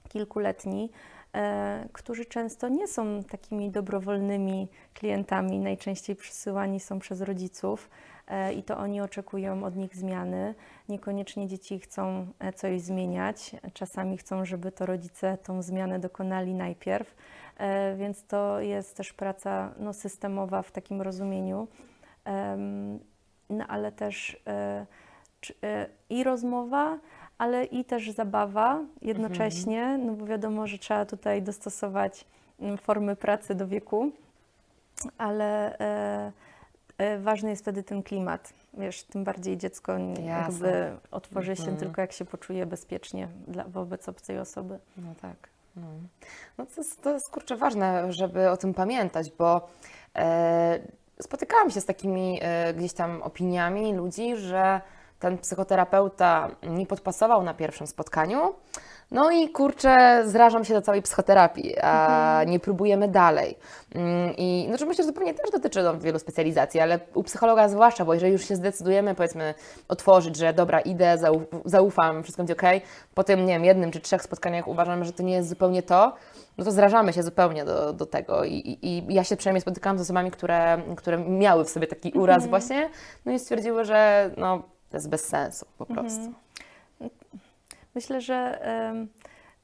[0.09, 0.91] kilkuletni,
[1.35, 7.91] e, którzy często nie są takimi dobrowolnymi klientami, najczęściej przysyłani są przez rodziców
[8.29, 10.55] e, i to oni oczekują od nich zmiany.
[10.89, 17.15] Niekoniecznie dzieci chcą e, coś zmieniać, czasami chcą, żeby to rodzice tą zmianę dokonali najpierw,
[17.97, 21.69] więc to jest też praca no, systemowa w takim rozumieniu,
[23.51, 24.43] no, ale też
[26.11, 26.99] i rozmowa,
[27.39, 32.25] ale i też zabawa jednocześnie, no bo wiadomo, że trzeba tutaj dostosować
[32.61, 34.11] mm, formy pracy do wieku,
[35.19, 36.33] ale e,
[36.99, 38.53] e, ważny jest wtedy ten klimat.
[38.75, 39.93] Wiesz, tym bardziej dziecko
[40.27, 41.79] jakby otworzy się Mhm.
[41.79, 44.79] tylko jak się poczuje bezpiecznie dla, wobec obcej osoby.
[44.97, 45.49] No tak.
[45.77, 45.87] No,
[46.59, 49.69] no to, jest, to jest kurczę ważne, żeby o tym pamiętać, bo
[50.17, 50.79] e,
[51.23, 54.81] spotykałam się z takimi e, gdzieś tam opiniami ludzi, że
[55.25, 58.55] ten psychoterapeuta nie podpasował na pierwszym spotkaniu,
[59.11, 63.59] No i kurczę, zrażam się do całej psychoterapii, a nie próbujemy dalej.
[63.95, 68.05] Mm, I znaczy myślę, że zupełnie też dotyczy no, wielu specjalizacji, ale u psychologa zwłaszcza,
[68.05, 69.55] bo jeżeli już się zdecydujemy, powiedzmy,
[69.89, 72.63] otworzyć, że dobra, idę, zauf- zaufam, wszystko będzie ok,
[73.15, 76.13] po tym, nie wiem, jednym czy trzech spotkaniach uważamy, że to nie jest zupełnie to,
[76.59, 78.45] no to zrażamy się zupełnie do, do tego.
[78.45, 82.13] I, i, I ja się przynajmniej spotykałam z osobami, które, które miały w sobie taki
[82.13, 82.91] uraz właśnie,
[83.25, 86.33] no i stwierdziły, że no, to jest bez sensu po prostu.
[87.95, 88.61] Myślę, że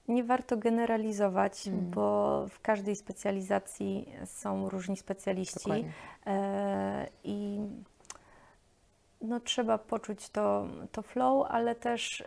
[0.09, 1.91] nie warto generalizować, Mhm.
[1.91, 5.85] bo w każdej specjalizacji są różni specjaliści
[6.27, 7.61] e, i
[9.21, 12.25] no, trzeba poczuć to, to flow, ale też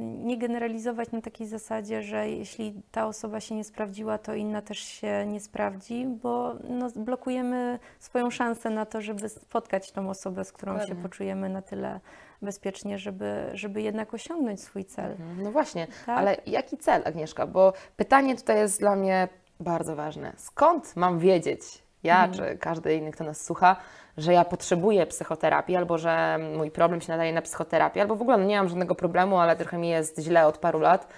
[0.00, 4.78] nie generalizować na takiej zasadzie, że jeśli ta osoba się nie sprawdziła, to inna też
[4.78, 10.52] się nie sprawdzi, bo no, blokujemy swoją szansę na to, żeby spotkać tą osobę, z
[10.52, 11.02] którą się Dokładnie.
[11.02, 12.00] poczujemy na tyle
[12.42, 15.12] bezpiecznie, żeby, żeby jednak osiągnąć swój cel.
[15.12, 16.18] Mhm, No właśnie, Tak.
[16.18, 17.46] ale jaki cel, Agnieszka?
[17.46, 19.28] Bo pytanie tutaj jest dla mnie
[19.60, 20.32] bardzo ważne.
[20.36, 21.60] Skąd mam wiedzieć,
[22.02, 23.76] ja czy każdy inny, kto nas słucha,
[24.16, 28.36] że ja potrzebuję psychoterapii, albo że mój problem się nadaje na psychoterapię, albo w ogóle
[28.36, 31.08] no nie mam żadnego problemu, ale trochę mi jest źle od paru lat.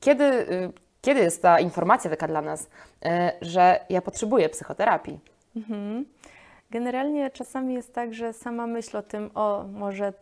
[0.00, 3.08] Kiedy, y, kiedy jest ta informacja taka dla nas, y,
[3.42, 5.20] że ja potrzebuję psychoterapii?
[5.56, 6.04] Mhm.
[6.70, 10.12] Generalnie czasami jest tak, że sama myśl o tym, o może,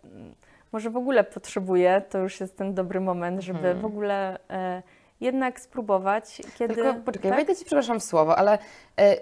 [0.73, 4.83] może w ogóle potrzebuję, to już jest ten dobry moment, żeby w ogóle e,
[5.25, 6.75] jednak spróbować, kiedy...
[6.75, 7.39] Tylko poczekaj, tak?
[7.39, 8.59] wejdę Ci przepraszam w słowo, ale
[9.01, 9.17] e,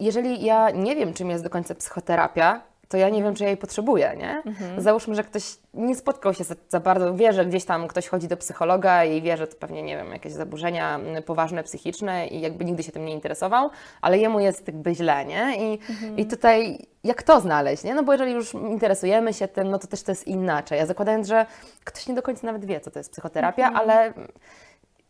[0.00, 2.60] jeżeli ja nie wiem, czym jest do końca psychoterapia,
[2.92, 4.42] to ja nie wiem, czy ja jej potrzebuję, nie?
[4.82, 8.28] Załóżmy, że ktoś nie spotkał się za, za bardzo, wie, że gdzieś tam ktoś chodzi
[8.28, 12.64] do psychologa i wie, że to pewnie, nie wiem, jakieś zaburzenia poważne, psychiczne i jakby
[12.64, 15.56] nigdy się tym nie interesował, ale jemu jest jakby źle, nie?
[15.56, 15.78] I,
[16.16, 17.94] i tutaj jak to znaleźć, nie?
[17.94, 20.78] No bo jeżeli już interesujemy się tym, no to też to jest inaczej.
[20.78, 21.46] Ja zakładając, że
[21.84, 24.12] ktoś nie do końca nawet wie, co to jest psychoterapia, ale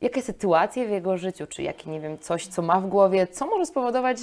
[0.02, 3.46] jakie sytuacje w jego życiu, czy jakie, nie wiem, coś, co ma w głowie, co
[3.46, 4.18] może spowodować,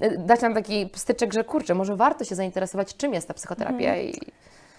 [0.00, 3.96] e, dać nam taki styczek, że kurczę, może warto się zainteresować, czym jest ta psychoterapia
[3.96, 4.14] i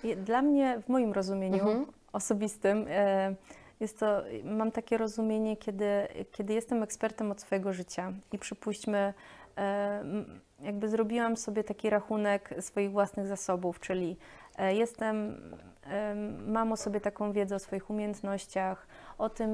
[0.04, 1.86] Je- Dla mnie, w moim rozumieniu Mhm.
[2.14, 3.36] osobistym, e,
[3.80, 5.86] jest to, mam takie rozumienie, kiedy,
[6.32, 9.14] kiedy jestem ekspertem od swojego życia i przypuśćmy,
[9.58, 10.04] e,
[10.62, 14.18] jakby zrobiłam sobie taki rachunek swoich własnych zasobów, czyli
[14.70, 15.42] jestem,
[16.48, 18.88] mam o sobie taką wiedzę o swoich umiejętnościach,
[19.18, 19.52] o tym,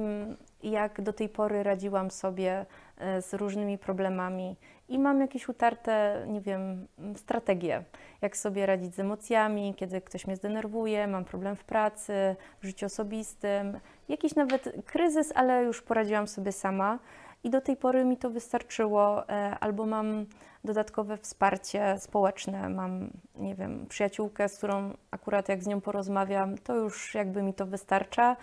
[0.63, 2.65] jak do tej pory radziłam sobie
[2.97, 4.55] e, z różnymi problemami.
[4.89, 7.83] I mam jakieś utarte, nie wiem, strategie,
[8.21, 12.85] jak sobie radzić z emocjami, kiedy ktoś mnie zdenerwuje, mam problem w pracy, w życiu
[12.85, 16.99] osobistym, jakiś nawet kryzys, ale już poradziłam sobie sama.
[17.43, 20.25] I do tej pory mi to wystarczyło, e, albo mam
[20.63, 26.75] dodatkowe wsparcie społeczne, mam, nie wiem, przyjaciółkę, z którą akurat jak z nią porozmawiam, to
[26.75, 28.35] już jakby mi to wystarcza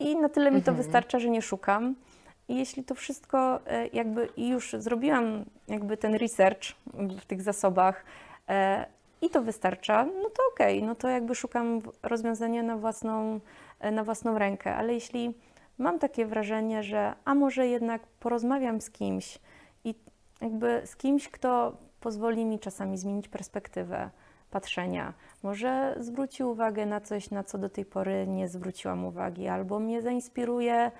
[0.00, 1.94] i na tyle mi to wystarcza, że nie szukam.
[2.48, 6.62] I jeśli to wszystko e, jakby i już zrobiłam jakby ten research
[6.94, 8.04] w tych zasobach
[8.48, 8.86] e,
[9.22, 13.40] i to wystarcza, no to okej, no to jakby szukam rozwiązania na własną,
[13.80, 14.74] e, na własną rękę.
[14.74, 15.34] Ale jeśli
[15.78, 19.38] mam takie wrażenie, że a może jednak porozmawiam z kimś
[19.84, 19.94] i
[20.40, 24.10] jakby z kimś, kto pozwoli mi czasami zmienić perspektywę
[24.50, 29.78] patrzenia, może zwróci uwagę na coś, na co do tej pory nie zwróciłam uwagi, albo
[29.78, 30.90] mnie zainspiruje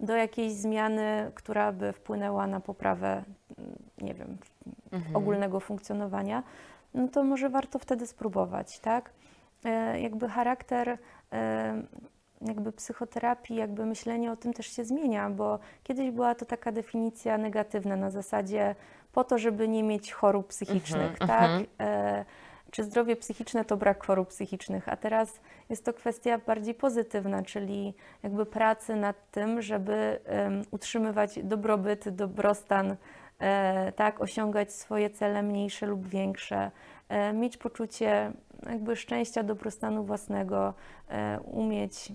[0.00, 3.24] do jakiejś zmiany, która by wpłynęła na poprawę,
[3.58, 4.38] mm, nie wiem,
[5.14, 6.42] ogólnego funkcjonowania,
[6.94, 9.10] no to może warto wtedy spróbować, tak?
[9.64, 10.98] E, jakby charakter
[11.32, 11.82] e,
[12.40, 17.38] jakby psychoterapii, jakby myślenie o tym też się zmienia, bo kiedyś była to taka definicja
[17.38, 18.74] negatywna na zasadzie
[19.12, 21.50] po to, żeby nie mieć chorób psychicznych, tak?
[21.80, 22.24] E,
[22.70, 27.94] czy zdrowie psychiczne to brak chorób psychicznych, a teraz jest to kwestia bardziej pozytywna, czyli
[28.22, 30.20] jakby pracy nad tym, żeby
[30.70, 32.96] utrzymywać dobrobyt, dobrostan,
[33.38, 36.70] e, tak, osiągać swoje cele mniejsze lub większe,
[37.08, 38.32] e, mieć poczucie
[38.66, 40.74] jakby szczęścia, dobrostanu własnego,
[41.08, 42.12] e, umieć,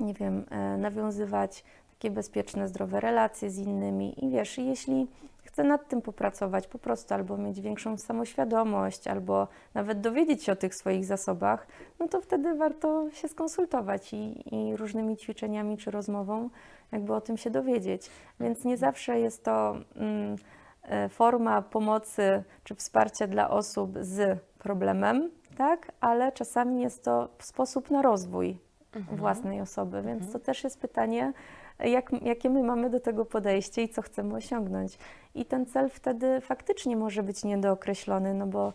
[0.00, 0.44] nie wiem,
[0.78, 1.64] nawiązywać
[1.98, 5.06] takie bezpieczne, zdrowe relacje z innymi i wiesz, jeśli
[5.42, 10.56] chcę nad tym popracować po prostu, albo mieć większą samoświadomość, albo nawet dowiedzieć się o
[10.56, 11.66] tych swoich zasobach,
[12.00, 16.50] no to wtedy warto się skonsultować i, i różnymi ćwiczeniami czy rozmową
[16.92, 18.10] jakby o tym się dowiedzieć.
[18.40, 20.36] Więc nie zawsze jest to mm,
[20.82, 25.92] e, forma pomocy czy wsparcia dla osób z problemem, tak?
[26.00, 28.65] Ale czasami jest to sposób na rozwój
[29.12, 31.32] własnej osoby, więc to też jest pytanie,
[31.78, 34.98] jak, jakie my mamy do tego podejście i co chcemy osiągnąć.
[35.34, 38.72] I ten cel wtedy faktycznie może być niedookreślony, no bo,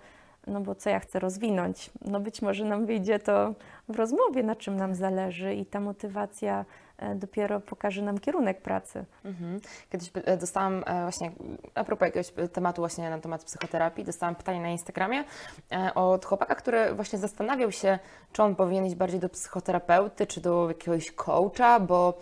[0.47, 1.89] no bo co ja chcę rozwinąć?
[2.05, 3.53] No być może nam wyjdzie to
[3.89, 6.65] w rozmowie, na czym nam zależy i ta motywacja
[7.15, 9.05] dopiero pokaże nam kierunek pracy.
[9.25, 9.59] Mhm.
[9.91, 11.31] Kiedyś e, dostałam e, właśnie,
[11.75, 15.23] a propos jakiegoś tematu właśnie na temat psychoterapii, dostałam pytanie na Instagramie
[15.95, 17.99] od chłopaka, który właśnie zastanawiał się,
[18.31, 22.17] czy on powinien iść bardziej do psychoterapeuty, czy do jakiegoś coacha, bo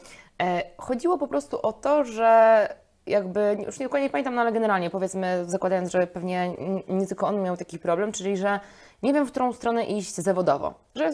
[0.78, 2.70] chodziło po prostu o to, że
[3.10, 6.54] jakby, już nie dokładnie pamiętam, no ale generalnie powiedzmy, zakładając, że pewnie
[6.88, 8.60] nie tylko on miał taki problem, czyli że
[9.04, 10.74] nie wiem, w którą stronę iść zawodowo.
[10.96, 11.14] Że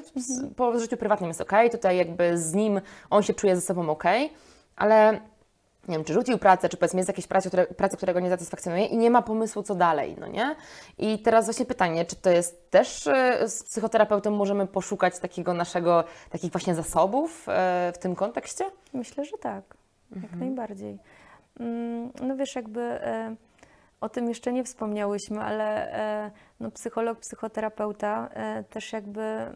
[0.56, 4.04] po życiu prywatnym jest ok, tutaj jakby z nim on się czuje ze sobą ok,
[4.76, 5.20] ale
[5.88, 8.30] nie wiem, czy rzucił pracę, czy powiedzmy jest jakieś praca, które, praca, która go nie
[8.30, 10.56] satysfakcjonuje i nie ma pomysłu, co dalej, no nie?
[10.98, 16.04] I teraz właśnie pytanie, czy to jest też e, z psychoterapeutą możemy poszukać takiego naszego,
[16.30, 18.66] takich właśnie zasobów e, w tym kontekście?
[18.93, 19.64] Myślę, że tak,
[20.16, 20.39] jak mhm.
[20.39, 21.00] najbardziej.
[21.60, 23.36] Mm, no wiesz, jakby e,
[24.01, 29.51] o tym jeszcze nie wspomniałyśmy, ale e, no, psycholog, psychoterapeuta e, też jakby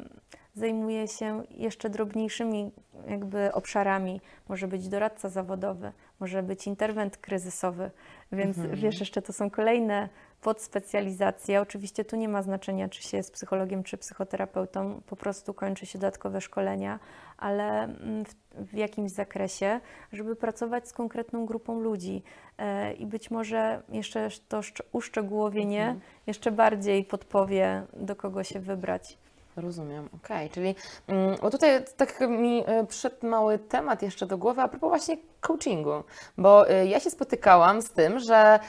[0.55, 2.71] zajmuje się jeszcze drobniejszymi
[3.07, 4.21] jakby obszarami.
[4.49, 7.91] Może być doradca zawodowy, może być interwent kryzysowy,
[8.31, 8.79] więc mhm.
[8.79, 10.09] wiesz, jeszcze to są kolejne
[10.41, 11.61] podspecjalizacje.
[11.61, 15.99] Oczywiście tu nie ma znaczenia, czy się jest psychologiem, czy psychoterapeutą, po prostu kończy się
[15.99, 16.99] dodatkowe szkolenia,
[17.39, 19.79] ale mm, w, w jakimś zakresie,
[20.13, 22.23] żeby pracować z konkretną grupą ludzi
[22.57, 24.61] e, i być może jeszcze to
[24.91, 26.01] uszczegółowienie mhm.
[26.27, 29.17] jeszcze bardziej podpowie, do kogo się wybrać.
[29.55, 30.49] Rozumiem, okej, okay.
[30.49, 30.75] czyli
[31.07, 35.17] mm, bo tutaj tak mi e, przyszedł mały temat jeszcze do głowy a propos właśnie
[35.41, 36.03] coachingu,
[36.37, 38.59] bo e, ja się spotykałam z tym, że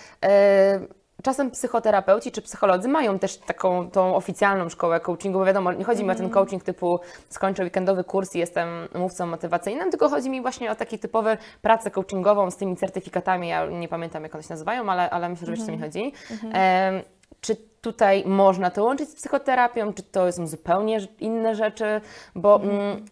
[1.22, 6.04] Czasem psychoterapeuci czy psycholodzy mają też taką tą oficjalną szkołę coachingu, bo wiadomo, nie chodzi
[6.04, 6.34] mi o ten mhm.
[6.34, 10.98] coaching typu skończę weekendowy kurs i jestem mówcą motywacyjnym, tylko chodzi mi właśnie o taki
[10.98, 13.48] typowy pracę coachingową z tymi certyfikatami.
[13.48, 15.92] Ja nie pamiętam, jak one się nazywają, ale, ale myślę, że wiesz, co mi mhm.
[15.92, 16.12] chodzi.
[16.54, 17.02] E,
[17.40, 22.00] czy tutaj można to łączyć z psychoterapią, czy to są zupełnie inne rzeczy,
[22.34, 23.04] bo mm,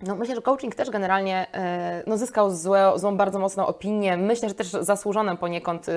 [0.00, 4.16] no, myślę, że coaching też generalnie e, no, zyskał złe, złą bardzo mocną opinię.
[4.16, 5.92] Myślę, że też zasłużoną poniekąd, y,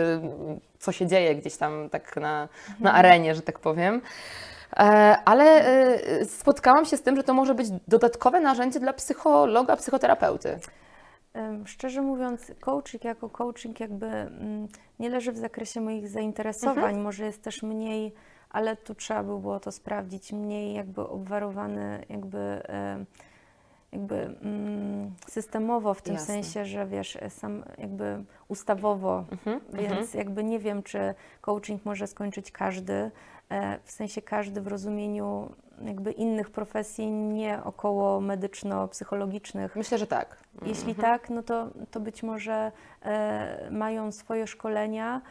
[0.79, 2.95] co się dzieje gdzieś tam tak na, na mhm.
[2.95, 4.01] arenie, że tak powiem.
[4.77, 4.83] E,
[5.25, 10.59] ale e, spotkałam się z tym, że to może być dodatkowe narzędzie dla psychologa, psychoterapeuty.
[11.65, 14.67] Szczerze mówiąc, coaching jako coaching jakby mm,
[14.99, 17.01] nie leży w zakresie moich zainteresowań, mhm.
[17.01, 18.13] może jest też mniej,
[18.49, 22.61] ale tu trzeba by było to sprawdzić, mniej jakby obwarowany jakby
[23.91, 26.33] jakby mm, systemowo w tym Jasne.
[26.33, 30.17] sensie, że wiesz, sam jakby ustawowo, mhm, więc mhm.
[30.17, 33.11] jakby nie wiem, czy coaching może skończyć każdy,
[33.49, 35.49] e, w sensie każdy w rozumieniu
[35.85, 39.75] jakby innych profesji, nie około medyczno-psychologicznych.
[39.75, 40.37] Myślę, że tak.
[40.65, 41.01] Jeśli mhm.
[41.01, 42.71] tak, no to, to być może
[43.01, 45.21] e, mają swoje szkolenia,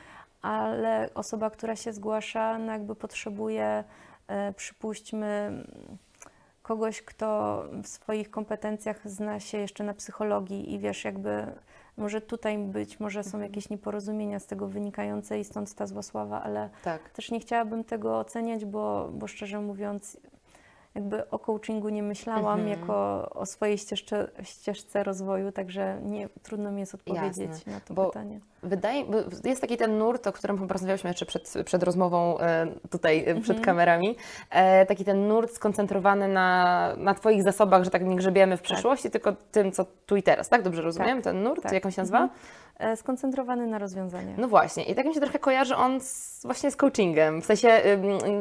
[0.43, 3.85] ale osoba, która się zgłasza, no jakby potrzebuje,
[4.29, 5.65] e, przypuśćmy,
[6.71, 11.47] kogoś, kto w swoich kompetencjach zna się jeszcze na psychologii i wiesz, jakby
[11.97, 13.43] może tutaj być, może są mhm.
[13.43, 17.11] jakieś nieporozumienia z tego wynikające i stąd ta zła sława, ale tak.
[17.11, 20.21] też nie chciałabym tego oceniać, bo, bo szczerze mówiąc,
[20.95, 22.81] jakby o coachingu nie myślałam mhm.
[22.81, 27.73] jako o swojej ścieżce, ścieżce rozwoju, także nie, trudno mi jest odpowiedzieć Jasne.
[27.73, 28.41] na to pytanie.
[28.63, 29.05] Wydaje,
[29.45, 33.41] jest taki ten nurt, o którym porozmawialiśmy jeszcze przed, przed rozmową e, tutaj, e, mhm.
[33.41, 34.17] przed kamerami,
[34.51, 38.65] e, taki ten nurt skoncentrowany na, na Twoich zasobach, że tak nie grzebiemy w tak.
[38.65, 39.13] przyszłości, tak.
[39.13, 40.63] tylko tym, co tu i teraz, tak?
[40.63, 41.17] Dobrze rozumiem?
[41.17, 41.25] Tak.
[41.25, 41.73] Ten nurt, tak.
[41.73, 42.19] jak on się nazywa?
[42.21, 42.41] Mhm.
[42.97, 44.39] Skoncentrowany na rozwiązaniach.
[44.39, 47.43] No właśnie, i tak mi się trochę kojarzy on z, właśnie z coachingiem.
[47.43, 47.81] W sensie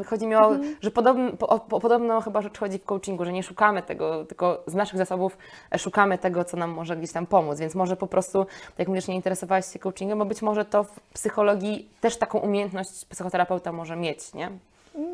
[0.08, 0.76] chodzi mi o, mhm.
[0.82, 4.64] że podobno, po, po, podobno chyba rzecz chodzi w coachingu, że nie szukamy tego, tylko
[4.68, 5.38] z naszych zasobów
[5.78, 7.60] szukamy tego, co nam może gdzieś tam pomóc.
[7.60, 8.46] Więc może po prostu,
[8.78, 13.06] jak mówisz, nie interesowałaś się coachingiem, bo być może to w psychologii też taką umiejętność
[13.06, 14.50] psychoterapeuta może mieć, nie?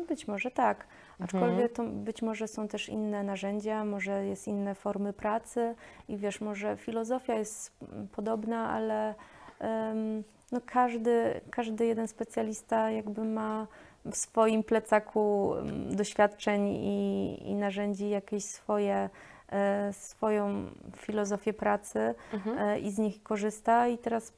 [0.08, 0.86] Być może tak.
[1.20, 5.74] Aczkolwiek to być może są też inne narzędzia, może jest inne formy pracy
[6.08, 7.72] i wiesz, może filozofia jest
[8.12, 9.14] podobna, ale
[9.60, 13.66] um, no każdy, każdy jeden specjalista jakby ma
[14.04, 15.54] w swoim plecaku
[15.90, 19.10] doświadczeń i, i narzędzi jakieś swoje
[19.52, 20.66] e, swoją
[20.96, 22.58] filozofię pracy mhm.
[22.58, 24.32] E, i z nich korzysta i teraz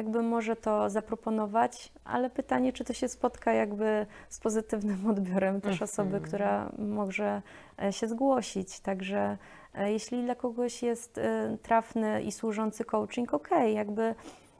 [0.00, 5.72] jakby może to zaproponować, ale pytanie, czy to się spotka jakby z pozytywnym odbiorem też
[5.72, 5.90] mhm.
[5.90, 7.42] osoby, która może
[7.82, 8.80] e, się zgłosić.
[8.80, 9.38] Także
[9.74, 14.14] e, jeśli dla kogoś jest e, trafny i służący coaching, ok, jakby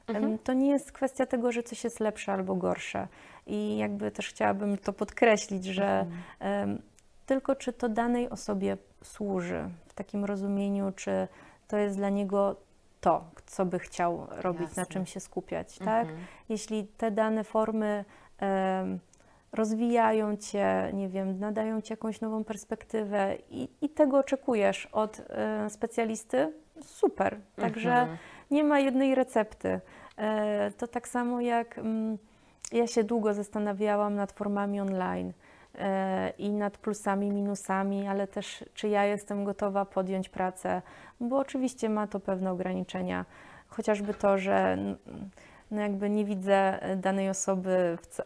[0.09, 0.39] mhm.
[0.39, 3.09] to nie jest kwestia tego, że coś jest lepsze albo gorsze.
[3.47, 6.07] I jakby też chciałabym to podkreślić, że
[6.41, 6.83] mhm.
[7.27, 11.29] tylko czy to danej osobie służy w takim rozumieniu, czy
[11.69, 12.57] to jest dla niego
[13.01, 14.83] to, co by chciał robić, Jasne.
[14.83, 16.07] na czym się skupiać, tak?
[16.07, 16.19] Mhm.
[16.49, 18.05] Jeśli te dane formy
[19.53, 25.71] rozwijają cię, nie wiem, nadają ci jakąś nową perspektywę i, i tego oczekujesz od e,
[25.71, 27.41] specjalisty, super.
[27.57, 28.19] Także Mhm.
[28.51, 29.81] nie ma jednej recepty.
[30.17, 32.19] E, To tak samo jak mm,
[32.73, 35.33] ja się długo zastanawiałam nad formami online
[36.39, 40.83] i nad plusami, minusami, ale też czy ja jestem gotowa podjąć pracę,
[41.21, 43.25] bo oczywiście ma to pewne ograniczenia.
[43.69, 44.79] Chociażby to, że
[45.71, 48.25] no jakby nie widzę e, danej osoby w, ca-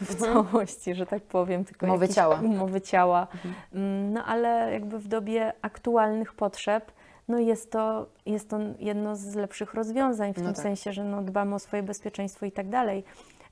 [0.00, 2.42] w całości, że tak powiem, tylko Mowy ciała.
[2.42, 3.26] Mowy ciała.
[3.74, 6.92] Mm, No ale jakby w dobie aktualnych potrzeb,
[7.28, 10.62] no jest to, jest to jedno z lepszych rozwiązań, w No tym tak.
[10.62, 13.04] sensie, że no dbamy o swoje bezpieczeństwo i tak dalej.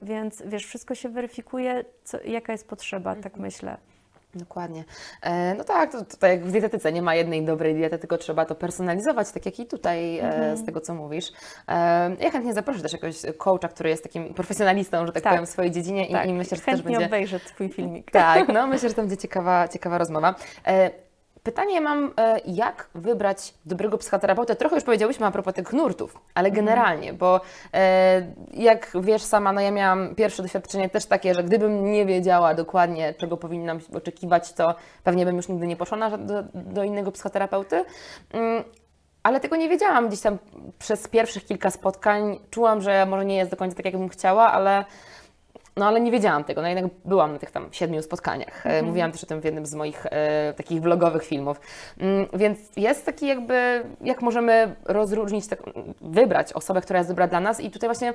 [0.03, 3.43] Więc wiesz, wszystko się weryfikuje, co, jaka jest potrzeba, tak Mhm.
[3.43, 3.77] myślę.
[4.35, 4.85] Dokładnie.
[5.23, 8.45] E, no tak, to, tak jak w dietetyce nie ma jednej dobrej diety, tylko trzeba
[8.45, 11.33] to personalizować, tak jak i tutaj e, z tego, co mówisz.
[11.69, 11.73] E,
[12.21, 15.33] ja chętnie zaproszę też jakiegoś coacha, który jest takim profesjonalistą, że tak, Tak.
[15.33, 17.07] powiem, w swojej dziedzinie i, i myślę, że to też chętnie będzie...
[17.07, 18.11] obejrzę Twój filmik.
[18.11, 20.35] Tak, no myślę, że to będzie ciekawa, ciekawa rozmowa.
[21.49, 24.57] Pytanie mam, e, jak wybrać dobrego psychoterapeutę?
[24.57, 27.41] Trochę już powiedziałyśmy a propos tych nurtów, ale generalnie, bo
[27.75, 28.23] e,
[28.55, 33.15] jak wiesz sama, no ja miałam pierwsze doświadczenie też takie, że gdybym nie wiedziała dokładnie,
[33.15, 34.75] czego powinnam oczekiwać, to
[35.05, 37.85] pewnie bym już nigdy nie poszła na, do, do innego psychoterapeuty.
[38.33, 38.65] Mm,
[39.23, 40.09] ale tego nie wiedziałam.
[40.09, 40.39] Gdzieś tam
[40.79, 44.85] przez pierwszych kilka spotkań czułam, że może nie jest do końca tak, jakbym chciała, ale
[45.79, 48.67] no ale nie wiedziałam tego, no jednak byłam na tych tam siedmiu spotkaniach.
[48.67, 51.61] E, Mówiłam też o tym w jednym z moich e, takich vlogowych filmów.
[51.99, 55.61] Mm, więc jest taki jakby, jak możemy rozróżnić, tak,
[56.01, 58.15] wybrać osobę, która jest dobra dla nas i tutaj właśnie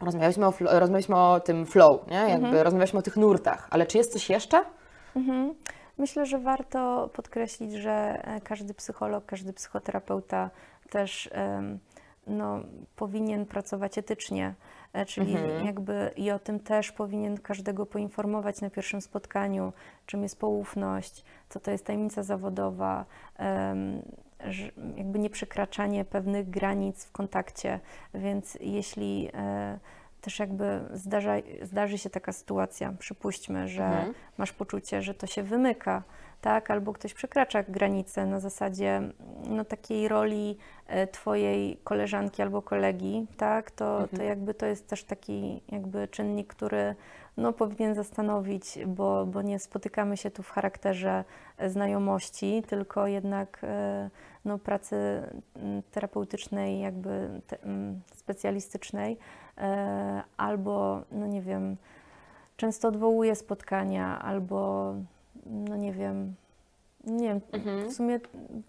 [0.00, 2.28] rozmawialiśmy o, rozmawialiśmy o tym flow, nie?
[2.28, 4.64] Jakby rozmawialiśmy o tych nurtach, ale czy jest coś jeszcze?
[5.16, 5.54] Mhm.
[5.98, 10.50] Myślę, że warto podkreślić, że e, każdy psycholog, każdy psychoterapeuta
[10.90, 11.30] też
[12.26, 12.60] no,
[12.96, 14.54] powinien pracować etycznie,
[14.92, 15.64] e, czyli Mhm.
[15.66, 19.72] jakby i o tym też powinien każdego poinformować na pierwszym spotkaniu,
[20.06, 23.04] czym jest poufność, co to jest tajemnica zawodowa,
[24.96, 27.80] jakby nieprzekraczanie pewnych granic w kontakcie,
[28.14, 29.78] więc jeśli e,
[30.20, 34.14] też jakby zdarza, zdarzy się taka sytuacja, przypuśćmy, że Mhm.
[34.38, 36.02] masz poczucie, że to się wymyka,
[36.40, 39.02] tak, albo ktoś przekracza granicę na zasadzie
[39.48, 45.04] no, takiej roli e, twojej koleżanki albo kolegi, tak, to, to jakby to jest też
[45.04, 46.94] taki jakby czynnik, który
[47.36, 51.24] no, powinien zastanowić, bo, bo nie spotykamy się tu w charakterze
[51.58, 54.10] e, znajomości, tylko jednak e,
[54.44, 54.96] no, pracy
[55.56, 59.18] mm, terapeutycznej, jakby te, mm, specjalistycznej,
[60.36, 61.76] albo, no nie wiem,
[62.56, 64.94] często odwołuje spotkania, albo,
[65.50, 66.34] no nie wiem,
[67.04, 67.40] nie wiem,
[67.90, 68.20] w sumie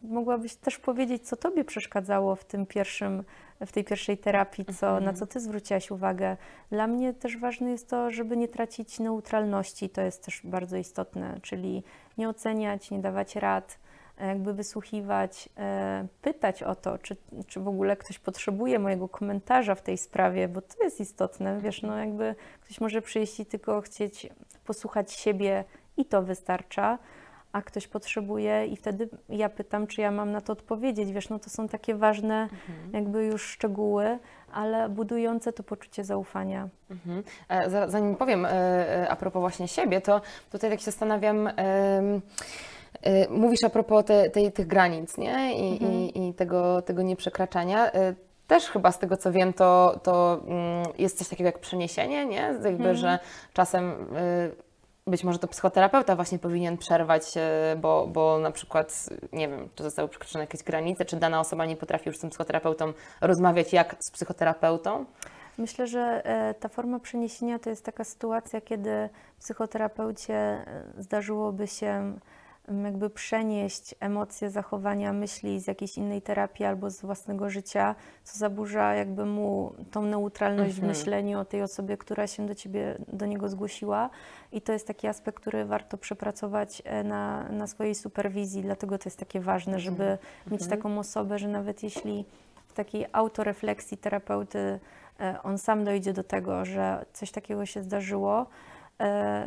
[0.04, 3.24] mogłabyś też powiedzieć, co Tobie przeszkadzało w tym pierwszym,
[3.66, 6.38] w tej pierwszej terapii, co, na co Ty zwróciłaś uwagę.
[6.70, 11.40] Dla mnie też ważne jest to, żeby nie tracić neutralności, to jest też bardzo istotne,
[11.42, 11.84] czyli
[12.18, 13.80] nie oceniać, nie dawać rad,
[14.18, 17.18] e, jakby wysłuchiwać, e, pytać o to, czy,
[17.48, 21.82] czy w ogóle ktoś potrzebuje mojego komentarza w tej sprawie, bo to jest istotne, wiesz,
[21.82, 24.30] no jakby ktoś może przyjść i tylko chcieć
[24.66, 25.64] posłuchać siebie
[25.98, 26.98] i to wystarcza,
[27.52, 31.40] a ktoś potrzebuje i wtedy ja pytam, czy ja mam na to odpowiedzieć, wiesz, no
[31.40, 32.50] to są takie ważne
[32.94, 34.20] jakby już szczegóły,
[34.54, 36.70] ale budujące to poczucie zaufania.
[36.92, 37.24] Mhm.
[37.50, 40.22] E, za- Zanim powiem e, e, a propos właśnie siebie, to
[40.52, 41.50] tutaj tak się zastanawiam.
[43.30, 45.56] Mówisz a propos te, tej, tych granic, nie?
[45.56, 47.92] I, i, i tego, tego nieprzekraczania.
[48.48, 52.54] Też chyba z tego co wiem, to, to mm, jest coś takiego jak przeniesienie, nie?
[52.64, 53.20] Jakby, że
[53.54, 54.71] czasem y,
[55.12, 59.84] być może to psychoterapeuta właśnie powinien przerwać, e, bo, bo na przykład, nie wiem, czy
[59.84, 63.96] zostały przekroczone jakieś granice, czy dana osoba nie potrafi już z tym psychoterapeutą rozmawiać jak
[64.00, 65.06] z psychoterapeutą.
[65.58, 69.10] Myślę, że e, ta forma przeniesienia to jest taka sytuacja, kiedy
[69.40, 72.14] psychoterapeucie e, zdarzyłoby się
[72.84, 78.94] jakby przenieść emocje, zachowania, myśli z jakiejś innej terapii albo z własnego życia, co zaburza
[78.94, 83.50] jakby mu tą neutralność w myśleniu o tej osobie, która się do ciebie, do niego
[83.50, 84.10] zgłosiła.
[84.52, 89.10] I to jest taki aspekt, który warto przepracować e, na, na swojej superwizji, dlatego to
[89.10, 90.18] jest takie ważne, żeby
[90.52, 92.26] mieć taką osobę, że nawet jeśli
[92.68, 94.80] w takiej autorefleksji terapeuty
[95.20, 98.46] e, on sam dojdzie do tego, że coś takiego się zdarzyło,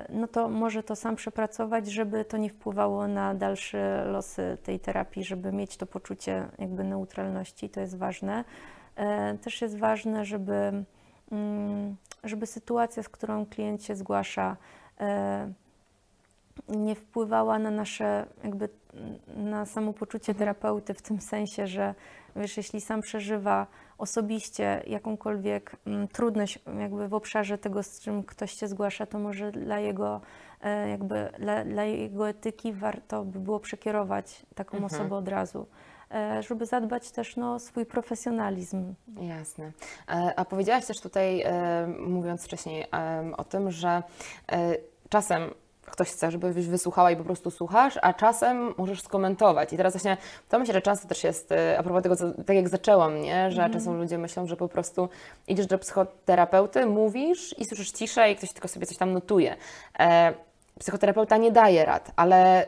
[0.08, 5.24] no to może to sam przepracować, żeby to nie wpływało na dalsze losy tej terapii,
[5.24, 8.44] żeby mieć to poczucie jakby neutralności, to jest ważne.
[8.96, 10.84] E, Też jest ważne, żeby,
[11.32, 14.56] mm, żeby sytuacja, z którą klient się zgłasza,
[15.00, 15.52] e,
[16.68, 18.68] nie wpływała na nasze, jakby
[19.36, 21.94] na samopoczucie terapeuty w tym sensie, że
[22.36, 23.66] wiesz, jeśli sam przeżywa
[23.98, 29.52] osobiście jakąkolwiek mm, trudność jakby w obszarze tego, z czym ktoś się zgłasza, to może
[29.52, 30.20] dla jego
[30.60, 35.66] e, jakby dla, dla jego etyki warto by było przekierować taką osobę od razu.
[36.10, 38.94] e, żeby zadbać też no, o swój profesjonalizm.
[39.20, 39.72] Jasne.
[40.08, 41.44] E, a powiedziałaś też tutaj,
[42.06, 42.86] mówiąc wcześniej
[43.36, 44.02] o tym, że
[45.08, 45.50] czasem
[45.90, 49.72] ktoś chce, żebyś wysłuchała i po prostu słuchasz, a czasem możesz skomentować.
[49.72, 50.16] I teraz właśnie
[50.48, 53.50] to myślę, że często też jest, a propos tego, co, tak jak zaczęłam, nie?
[53.50, 53.72] że mm.
[53.72, 55.08] czasem ludzie myślą, że po prostu
[55.48, 59.56] idziesz do psychoterapeuty, mówisz i słyszysz ciszę i ktoś tylko sobie coś tam notuje.
[59.98, 60.34] E,
[60.78, 62.66] psychoterapeuta nie daje rad, ale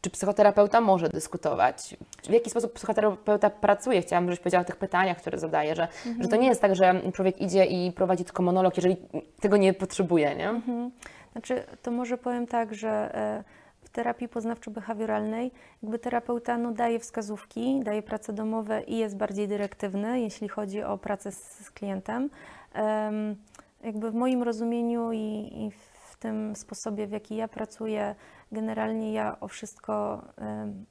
[0.00, 1.96] czy psychoterapeuta może dyskutować?
[2.28, 4.02] W jaki sposób psychoterapeuta pracuje?
[4.02, 6.22] Chciałam, żebyś powiedziała o tych pytaniach, które zadaje, że, mhm.
[6.22, 8.96] że to nie jest tak, że człowiek idzie i prowadzi tylko monolog, jeżeli
[9.40, 10.48] tego nie potrzebuje, nie?
[10.48, 10.90] Mhm.
[11.38, 13.44] Znaczy, to może powiem tak, że e,
[13.82, 15.50] w terapii poznawczo-behawioralnej
[15.82, 20.98] jakby terapeuta no, daje wskazówki, daje prace domowe i jest bardziej dyrektywny, jeśli chodzi o
[20.98, 22.30] pracę z, z klientem.
[22.74, 23.36] Um,
[23.84, 25.70] jakby w moim rozumieniu i, i
[26.10, 28.14] w tym sposobie, w jaki ja pracuję,
[28.52, 30.22] Generalnie ja o wszystko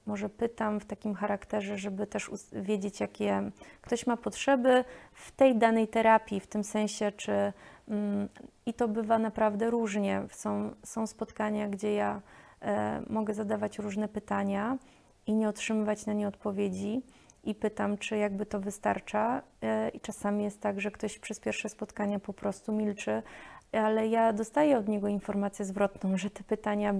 [0.05, 3.51] może pytam w takim charakterze, żeby też wiedzieć, jakie
[3.81, 4.83] ktoś ma potrzeby
[5.13, 7.53] w tej danej terapii, w tym sensie, czy
[7.87, 8.29] mm,
[8.65, 10.23] i to bywa naprawdę różnie.
[10.31, 12.21] Są, są spotkania, gdzie ja
[12.61, 14.77] e, mogę zadawać różne pytania
[15.25, 17.01] i nie otrzymywać na nie odpowiedzi
[17.43, 19.41] i pytam, czy jakby to wystarcza.
[19.61, 23.23] E, I czasami jest tak, że ktoś przez pierwsze spotkania po prostu milczy,
[23.71, 26.93] ale ja dostaję od niego informację zwrotną, że te pytania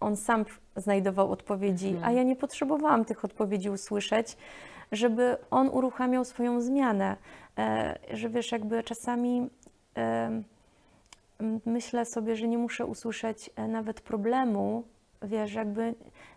[0.00, 0.44] on sam
[0.76, 2.04] znajdował odpowiedzi, mhm.
[2.04, 4.36] a ja nie potrzebowałam tych odpowiedzi usłyszeć,
[4.92, 7.16] żeby on uruchamiał swoją zmianę.
[7.58, 9.50] E, że wiesz, jakby czasami
[9.96, 10.42] e,
[11.66, 14.84] myślę sobie, że nie muszę usłyszeć e, nawet problemu,
[15.22, 15.94] wiesz, jakby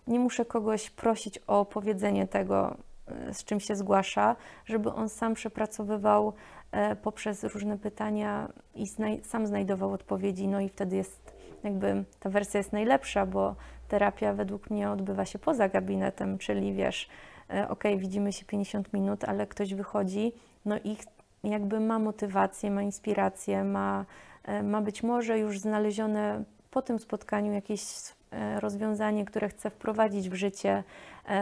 [0.08, 2.78] nie muszę kogoś prosić o powiedzenie tego,
[3.08, 4.36] e, z czym się zgłasza,
[4.66, 6.34] żeby on sam przepracowywał
[6.72, 12.30] e, poprzez różne pytania i znaj sam znajdował odpowiedzi, no i wtedy jest jakby ta
[12.30, 13.55] wersja jest najlepsza, bo
[13.88, 17.10] terapia według mnie odbywa się poza gabinetem, czyli wiesz,
[17.53, 20.34] e, ok, widzimy się 50 minut, ale ktoś wychodzi,
[20.66, 20.97] no i
[21.43, 24.05] jakby ma motywację, ma inspirację, ma,
[24.43, 27.84] e, ma być może już znalezione po tym spotkaniu jakieś
[28.32, 30.84] e, rozwiązanie, które chce wprowadzić w życie,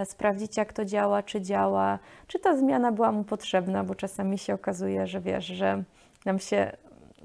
[0.05, 4.53] sprawdzić jak to działa, czy działa, czy ta zmiana była mu potrzebna, bo czasami się
[4.53, 5.83] okazuje, że wiesz, że
[6.25, 6.71] nam się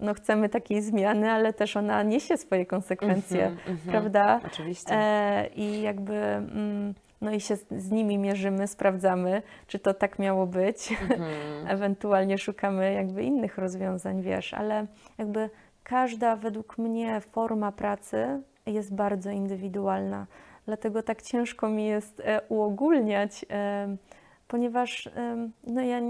[0.01, 4.41] no chcemy takiej zmiany, ale też ona niesie swoje konsekwencje, mm -hmm, prawda?
[4.47, 4.95] Oczywiście.
[4.95, 10.47] E, I jakby, mm, no i się z, nimi mierzymy, sprawdzamy, czy to tak miało
[10.47, 10.93] być.
[10.93, 11.25] Mm -hmm.
[11.75, 14.87] Ewentualnie szukamy jakby innych rozwiązań, wiesz, ale
[15.19, 15.51] jakby
[15.83, 20.27] każda według mnie forma pracy jest bardzo indywidualna.
[20.67, 23.45] Dlatego tak ciężko mi jest e, uogólniać.
[24.51, 25.09] Ponieważ
[25.67, 26.01] no ja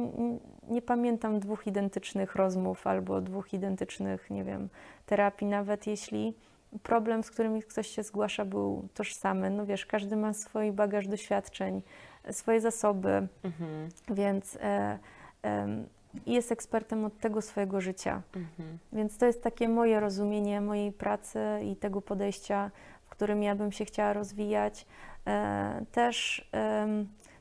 [0.69, 4.69] nie pamiętam dwóch identycznych rozmów albo dwóch identycznych, nie wiem,
[5.07, 6.35] terapii, nawet jeśli
[6.83, 9.51] problem, z którym ktoś się zgłasza, był tożsamy.
[9.51, 11.83] No wiesz, każdy ma swój bagaż doświadczeń,
[12.31, 13.89] swoje zasoby, mhm.
[14.11, 14.99] więc e,
[15.45, 15.85] e,
[16.27, 18.23] jest ekspertem od tego swojego życia.
[18.37, 18.79] Mhm.
[18.93, 21.41] Więc to jest takie moje rozumienie mojej pracy
[21.73, 22.71] i tego podejścia,
[23.05, 24.87] w którym ja bym się chciała rozwijać.
[25.27, 26.49] E, też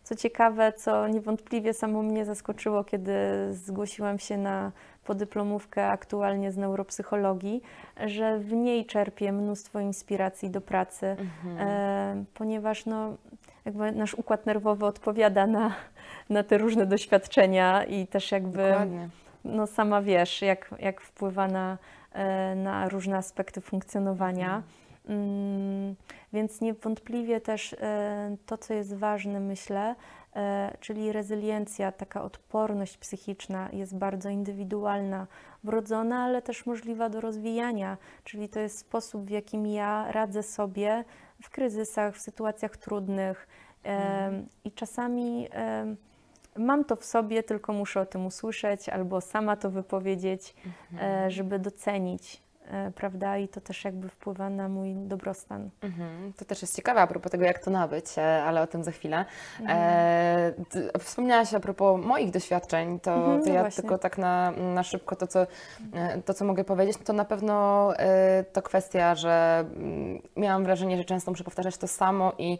[0.09, 3.13] co ciekawe, co niewątpliwie samo mnie zaskoczyło, kiedy
[3.51, 4.71] zgłosiłam się na
[5.03, 7.61] podyplomówkę aktualnie z neuropsychologii,
[8.05, 11.57] że w niej czerpię mnóstwo inspiracji do pracy, mhm.
[11.59, 13.15] e, ponieważ no,
[13.65, 15.75] jakby nasz układ nerwowy odpowiada na,
[16.29, 18.73] na te różne doświadczenia i też jakby
[19.45, 21.77] no, sama wiesz, jak, jak wpływa na,
[22.13, 24.45] e, na różne aspekty funkcjonowania.
[24.45, 24.63] Mhm.
[25.09, 25.95] Mm,
[26.33, 29.95] więc niewątpliwie też e, to, co jest ważne, myślę,
[30.35, 35.27] e, czyli rezyliencja, taka odporność psychiczna jest bardzo indywidualna,
[35.63, 37.97] wrodzona, ale też możliwa do rozwijania.
[38.23, 41.03] Czyli to jest sposób, w jakim ja radzę sobie
[41.43, 43.47] w kryzysach, w sytuacjach trudnych.
[43.83, 44.47] Mhm.
[44.63, 45.47] I czasami
[46.57, 50.55] mam to w sobie, tylko muszę o tym usłyszeć albo sama to wypowiedzieć,
[50.91, 51.31] mhm.
[51.31, 52.48] żeby docenić E,
[52.95, 53.37] prawda?
[53.37, 55.69] I to też jakby wpływa na mój dobrostan.
[55.81, 56.33] Mhm.
[56.33, 58.91] To też jest ciekawe a propos tego, jak to nabyć, e, ale o tym za
[58.91, 59.25] chwilę.
[59.59, 59.79] Mhm.
[59.79, 63.81] E, wspomniałaś a propos moich doświadczeń, to, mhm, to no ja właśnie.
[63.81, 65.47] tylko tak na, na szybko to co,
[65.93, 70.97] e, to, co mogę powiedzieć, to na pewno e, to kwestia, że mm, miałam wrażenie,
[70.97, 72.59] że często muszę powtarzać to samo i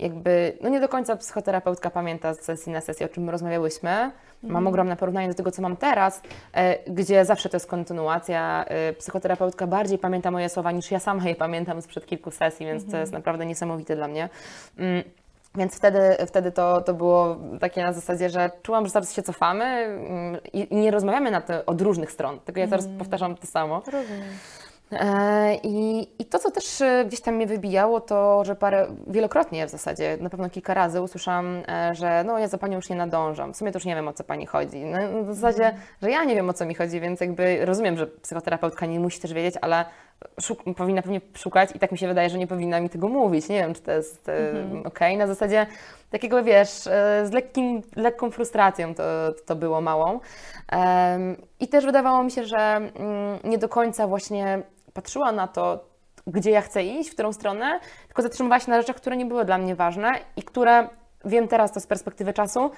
[0.00, 3.90] jakby, no nie do końca psychoterapeutka pamięta z sesji na sesji, o czym rozmawiałyśmy.
[3.90, 4.12] Mhm.
[4.42, 6.22] Mam ogromne porównanie do tego, co mam teraz,
[6.52, 8.64] e, gdzie zawsze to jest kontynuacja.
[8.64, 12.82] E, psychoterapeutka bardziej pamięta moje słowa niż ja sama je pamiętam sprzed kilku sesji, więc
[12.82, 12.92] mhm.
[12.92, 14.28] to jest naprawdę niesamowite dla mnie.
[14.78, 15.02] Mm.
[15.54, 19.64] Więc wtedy, wtedy to, to było takie na zasadzie, że czułam, że zaraz się cofamy
[19.64, 22.98] mm, i, i nie rozmawiamy na to od różnych stron, tylko ja teraz mm.
[22.98, 23.82] powtarzam to samo.
[23.86, 24.28] Rozumiem.
[24.92, 29.66] E, I, I to, co też e, gdzieś tam mnie wybijało, to, że parę, wielokrotnie
[29.66, 32.96] w zasadzie, na pewno kilka razy usłyszałam, e, że no ja za Panią już nie
[32.96, 34.84] nadążam, w sumie to już nie wiem, o co Pani chodzi.
[34.84, 38.06] No, w zasadzie, że ja nie wiem, o co mi chodzi, więc jakby rozumiem, że
[38.06, 39.84] psychoterapeutka nie musi też wiedzieć, ale
[40.76, 43.48] powinna pewnie szukać i tak mi się wydaje, że nie powinna mi tego mówić.
[43.48, 44.86] Nie wiem, czy to jest mhm.
[44.86, 45.00] ok.
[45.18, 45.66] Na zasadzie
[46.10, 46.68] takiego, wiesz,
[47.24, 49.02] z lekkim, lekką frustracją to,
[49.46, 50.20] to było małą.
[51.60, 54.62] I też wydawało mi się, że mm, nie do końca właśnie
[54.92, 55.84] patrzyła na to,
[56.26, 59.44] gdzie ja chcę iść, w którą stronę, tylko zatrzymywała się na rzeczach, które nie były
[59.44, 60.88] dla mnie ważne i które
[61.24, 62.70] wiem teraz to z perspektywy czasu,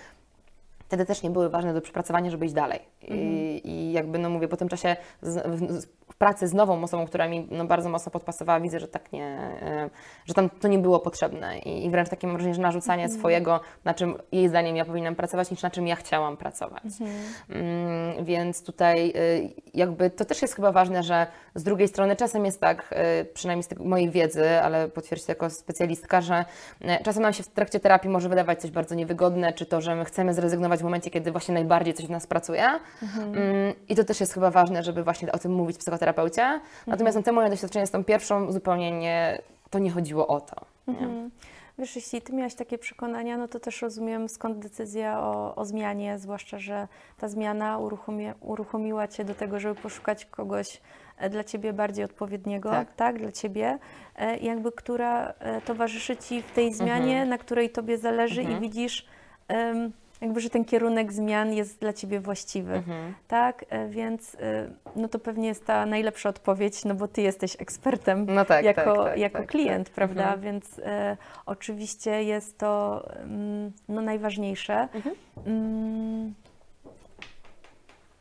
[0.78, 2.80] wtedy też nie były ważne do przepracowania, żeby iść dalej.
[3.02, 3.20] Mhm.
[3.20, 5.86] I, I, jakby, no mówię, po tym czasie z, z,
[6.22, 9.26] pracy z nową osobą, która mi no, bardzo mocno podpasowała, widzę, że tak nie,
[9.62, 9.90] e,
[10.26, 13.20] że tam to nie było potrzebne i, i wręcz takie mam wrażenie, że narzucanie mhm.
[13.20, 16.82] swojego, na czym jej zdaniem ja powinnam pracować, niż na czym ja chciałam pracować.
[16.84, 17.10] Mhm.
[17.50, 22.44] Mm, więc tutaj y, jakby to też jest chyba ważne, że z drugiej strony czasem
[22.44, 26.44] jest tak, y, przynajmniej z tej mojej wiedzy, ale potwierdź to jako specjalistka, że
[26.82, 29.94] y, czasem nam się w trakcie terapii może wydawać coś bardzo niewygodne, czy to, że
[29.94, 32.64] my chcemy zrezygnować w momencie, kiedy właśnie najbardziej coś w nas pracuje.
[33.02, 33.34] Mhm.
[33.34, 36.60] Mm, I to też jest chyba ważne, żeby właśnie o tym mówić psychoterapeucie terapeucie.
[36.86, 37.24] Natomiast mhm.
[37.24, 40.56] te moje doświadczenie z tą pierwszą zupełnie nie, to nie chodziło o to.
[40.88, 41.30] Mhm.
[41.78, 46.18] Wiesz, jeśli ty miałaś takie przekonania, no to też rozumiem skąd decyzja o, o zmianie,
[46.18, 46.88] zwłaszcza, że
[47.18, 50.80] ta zmiana uruchomi, uruchomiła cię do tego, żeby poszukać kogoś
[51.18, 53.78] e, dla ciebie bardziej odpowiedniego, tak, tak dla ciebie,
[54.16, 57.28] e, jakby która e, towarzyszy ci w tej zmianie, mhm.
[57.28, 58.58] na której tobie zależy mhm.
[58.58, 59.06] i widzisz
[59.48, 59.92] um,
[60.22, 63.14] jakby, że ten kierunek zmian jest dla Ciebie właściwy, mhm.
[63.28, 63.64] tak?
[63.68, 68.26] E, więc e, no to pewnie jest ta najlepsza odpowiedź, no bo Ty jesteś ekspertem
[68.34, 69.94] no tak, jako, tak, tak, jako tak, klient, tak.
[69.94, 70.22] prawda?
[70.22, 70.40] Mhm.
[70.40, 71.16] Więc e,
[71.46, 74.88] oczywiście jest to mm, no, najważniejsze.
[74.94, 75.14] Mhm.
[75.46, 76.34] Mm,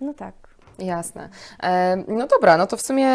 [0.02, 0.41] no tak.
[0.80, 1.30] Jasne.
[2.08, 3.08] No dobra, no to w sumie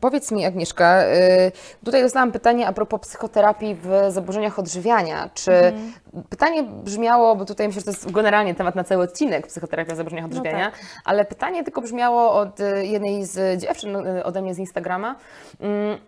[0.00, 1.52] powiedz mi, Agnieszka, y,
[1.84, 5.30] tutaj dostałam pytanie a propos psychoterapii w zaburzeniach odżywiania.
[5.34, 5.92] Czy mhm.
[6.30, 9.96] pytanie brzmiało, bo tutaj myślę, że to jest generalnie temat na cały odcinek, psychoterapia w
[9.96, 10.80] zaburzeniach no odżywiania, no tak.
[11.04, 15.16] ale pytanie tylko brzmiało od y, jednej z dziewczyn y, ode mnie z Instagrama,
[15.60, 15.98] mm,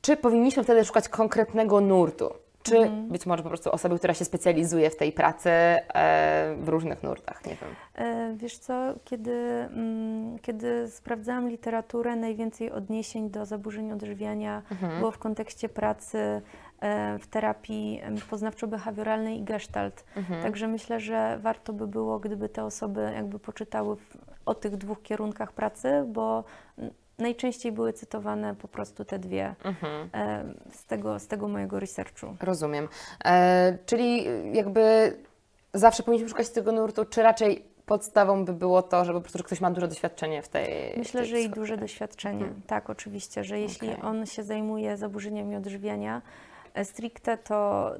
[0.00, 2.47] czy powinniśmy wtedy szukać konkretnego nurtu?
[2.62, 3.08] Czy mhm.
[3.08, 7.46] być może po prostu osoby, która się specjalizuje w tej pracy e, w różnych nurtach,
[7.46, 7.70] nie wiem.
[7.94, 14.98] E, wiesz co, kiedy, mm, kiedy sprawdzałam literaturę, najwięcej odniesień do zaburzeń odżywiania mhm.
[14.98, 16.42] było w kontekście pracy
[16.80, 18.00] e, w terapii
[18.30, 20.04] poznawczo-behawioralnej i gestalt.
[20.16, 20.42] Mhm.
[20.42, 23.96] Także myślę, że warto by było, gdyby te osoby jakby poczytały
[24.46, 26.44] o tych dwóch kierunkach pracy, bo
[27.18, 30.10] najczęściej były cytowane po prostu te dwie mhm.
[30.14, 32.36] e, z, tego, z tego mojego researchu.
[32.40, 32.88] Rozumiem.
[33.24, 35.16] E, czyli jakby
[35.74, 39.44] zawsze powinniśmy szukać tego nurtu, czy raczej podstawą by było to, że po prostu że
[39.44, 40.98] ktoś ma duże doświadczenie w tej.
[40.98, 42.40] Myślę, tej że i duże doświadczenie.
[42.40, 42.62] Hmm.
[42.66, 44.02] Tak, oczywiście, że jeśli okay.
[44.02, 46.22] on się zajmuje zaburzeniami odżywiania
[46.74, 47.90] e, stricte, to,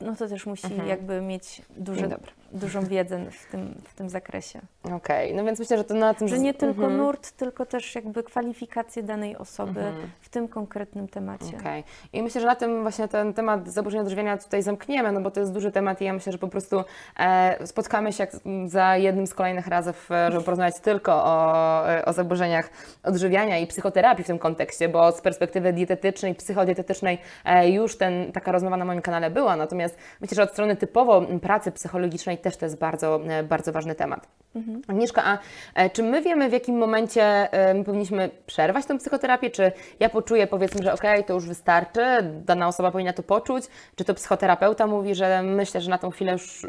[0.00, 0.88] no to też musi mhm.
[0.88, 2.08] jakby mieć duży,
[2.52, 4.60] dużą wiedzę w tym, w tym zakresie.
[4.82, 5.36] Okej, okay.
[5.36, 6.28] no więc myślę, że to na tym...
[6.28, 6.96] Że nie tylko mhm.
[6.96, 10.10] nurt, tylko też jakby kwalifikacje danej osoby mhm.
[10.20, 11.46] w tym konkretnym temacie.
[11.46, 11.58] Okej.
[11.58, 11.82] Okay.
[12.12, 15.40] I myślę, że na tym właśnie ten temat zaburzenia odżywiania tutaj zamkniemy, no bo to
[15.40, 16.84] jest duży temat i ja myślę, że po prostu
[17.18, 18.26] e, spotkamy się
[18.66, 22.70] za jednym z kolejnych razów, e, żeby porozmawiać tylko o, e, o zaburzeniach
[23.02, 28.52] odżywiania i psychoterapii w tym kontekście, bo z perspektywy dietetycznej, psychodietetycznej e, już ten, taka
[28.52, 32.66] rozmowa na moim kanale była, natomiast myślę, że od strony typowo pracy psychologicznej też to
[32.66, 34.28] jest bardzo, e, bardzo ważny temat.
[34.54, 34.82] Mhm.
[34.88, 35.38] Agnieszka, a
[35.74, 39.50] e, czy my wiemy, w jakim momencie e, my powinniśmy przerwać tę psychoterapię?
[39.50, 43.64] Czy ja poczuję, powiedzmy, że okej, okay, to już wystarczy, dana osoba powinna to poczuć?
[43.96, 46.66] Czy to psychoterapeuta mówi, że myślę, że na tą chwilę już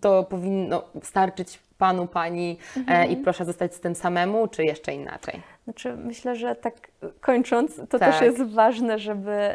[0.00, 3.10] to powinno starczyć panu, pani mhm.
[3.10, 5.42] i proszę zostać z tym samemu, czy jeszcze inaczej?
[5.64, 6.74] Znaczy, myślę, że tak
[7.20, 8.12] kończąc, to tak.
[8.12, 9.54] też jest ważne, żeby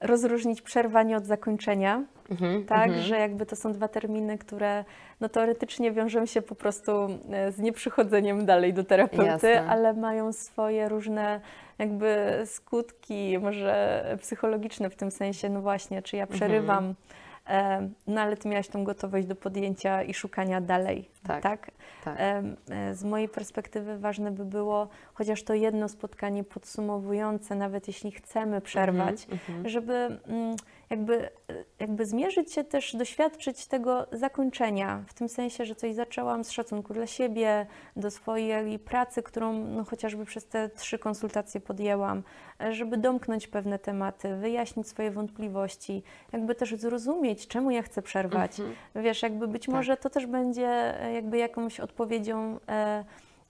[0.00, 2.04] rozróżnić przerwanie od zakończenia.
[2.30, 3.02] Mhm, tak, mhm.
[3.02, 4.84] że jakby to są dwa terminy, które
[5.20, 6.92] no, teoretycznie wiążą się po prostu
[7.30, 9.66] e, z nieprzychodzeniem dalej do terapeuty, Jasne.
[9.68, 11.40] ale mają swoje różne
[11.78, 16.38] jakby skutki, może psychologiczne w tym sensie, no właśnie, czy ja mhm.
[16.38, 16.94] przerywam mhm
[18.06, 21.42] no ale ty miałaś tą gotowość do podjęcia i szukania dalej, tak?
[21.42, 21.70] tak?
[22.04, 22.16] tak.
[22.18, 28.60] E, z mojej perspektywy ważne by było chociaż to jedno spotkanie podsumowujące, nawet jeśli chcemy
[28.60, 29.68] przerwać, mm -hmm.
[29.68, 30.56] żeby mm,
[30.90, 31.28] jakby,
[31.78, 36.94] jakby zmierzyć się też, doświadczyć tego zakończenia, w tym sensie, że coś zaczęłam z szacunku
[36.94, 37.66] dla siebie,
[37.96, 42.22] do swojej pracy, którą no, chociażby przez te trzy konsultacje podjęłam,
[42.70, 48.60] żeby domknąć pewne tematy, wyjaśnić swoje wątpliwości, jakby też zrozumieć, czemu ja chcę przerwać.
[48.60, 48.76] Mhm.
[49.04, 49.74] Wiesz, jakby być tak.
[49.74, 50.68] może to też będzie
[51.02, 53.04] e, jakby jakąś odpowiedzią e,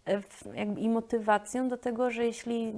[0.07, 0.23] e,
[0.55, 2.75] jakby i motywacją do tego, że jeśli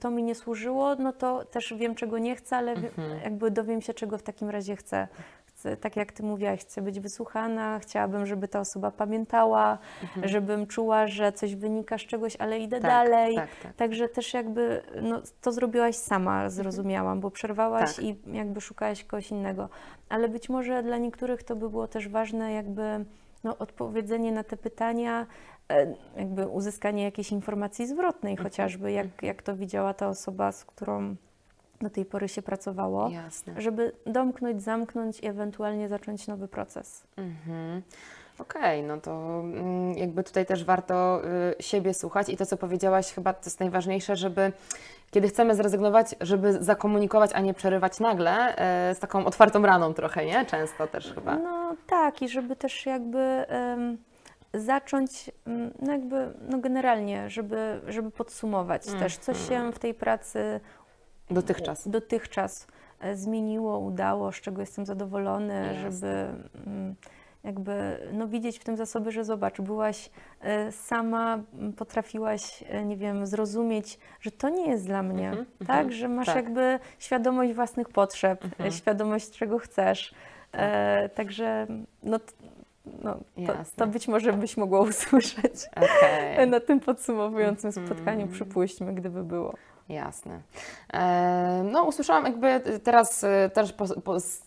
[0.00, 3.20] to mi nie służyło, no to też wiem, czego nie chcę, ale Mhm.
[3.24, 5.08] jakby dowiem się, czego w takim razie chcę.
[5.46, 5.76] chcę.
[5.76, 9.78] Tak jak Ty mówiłaś, chcę być wysłuchana, chciałabym, żeby ta osoba pamiętała,
[10.22, 12.94] żebym czuła, że coś wynika z czegoś, ale idę Mhm.
[12.94, 13.34] Tak, dalej.
[13.34, 13.72] tak, tak.
[13.74, 18.04] Także też jakby no, to zrobiłaś sama, zrozumiałam, bo przerwałaś Tak.
[18.04, 19.68] i jakby szukałaś kogoś innego.
[20.08, 23.04] Ale być może dla niektórych to by było też ważne, jakby
[23.44, 25.26] no, odpowiedzenie na te pytania,
[26.16, 28.48] jakby uzyskanie jakiejś informacji zwrotnej, Mhm.
[28.48, 31.16] chociażby jak, jak to widziała ta osoba, z którą
[31.80, 33.54] do tej pory się pracowało, Jasne.
[33.60, 37.04] żeby domknąć, zamknąć i ewentualnie zacząć nowy proces.
[37.16, 37.82] Mhm.
[38.38, 41.20] Okej, no to mm, jakby tutaj też warto
[41.58, 44.52] y, siebie słuchać i to, co powiedziałaś, chyba to jest najważniejsze, żeby
[45.10, 50.26] kiedy chcemy zrezygnować, żeby zakomunikować, a nie przerywać nagle, e, z taką otwartą raną trochę,
[50.26, 50.46] nie?
[50.46, 51.36] Często też chyba.
[51.36, 53.18] No tak, i żeby też jakby
[54.60, 60.60] zacząć, mm, no jakby, no generalnie, żeby, żeby podsumować też, co się w tej pracy
[61.30, 61.88] Dotychczas.
[61.88, 62.66] dotychczas
[63.00, 65.82] e, zmieniło, udało, z czego jestem zadowolony, Jasne.
[65.92, 66.06] żeby
[66.66, 66.94] mm,
[67.44, 71.38] jakby no, widzieć w tym zasoby, że zobacz, byłaś e, sama,
[71.76, 75.70] potrafiłaś, e, nie wiem, zrozumieć, że to nie jest dla mnie, Mhm, tak?
[75.70, 76.36] mhm, Że masz tak.
[76.36, 78.70] jakby świadomość własnych potrzeb, e, Mhm.
[78.72, 80.14] świadomość, czego chcesz.
[80.52, 81.66] E, także
[82.02, 82.18] no,
[83.02, 83.16] no,
[83.46, 86.48] to, to być może byś mogła usłyszeć Okej.
[86.48, 88.28] na tym podsumowującym spotkaniu, Mhm.
[88.28, 89.54] przypuśćmy, gdyby było.
[89.88, 90.40] Jasne.
[90.92, 93.74] E, no, usłyszałam jakby teraz e, też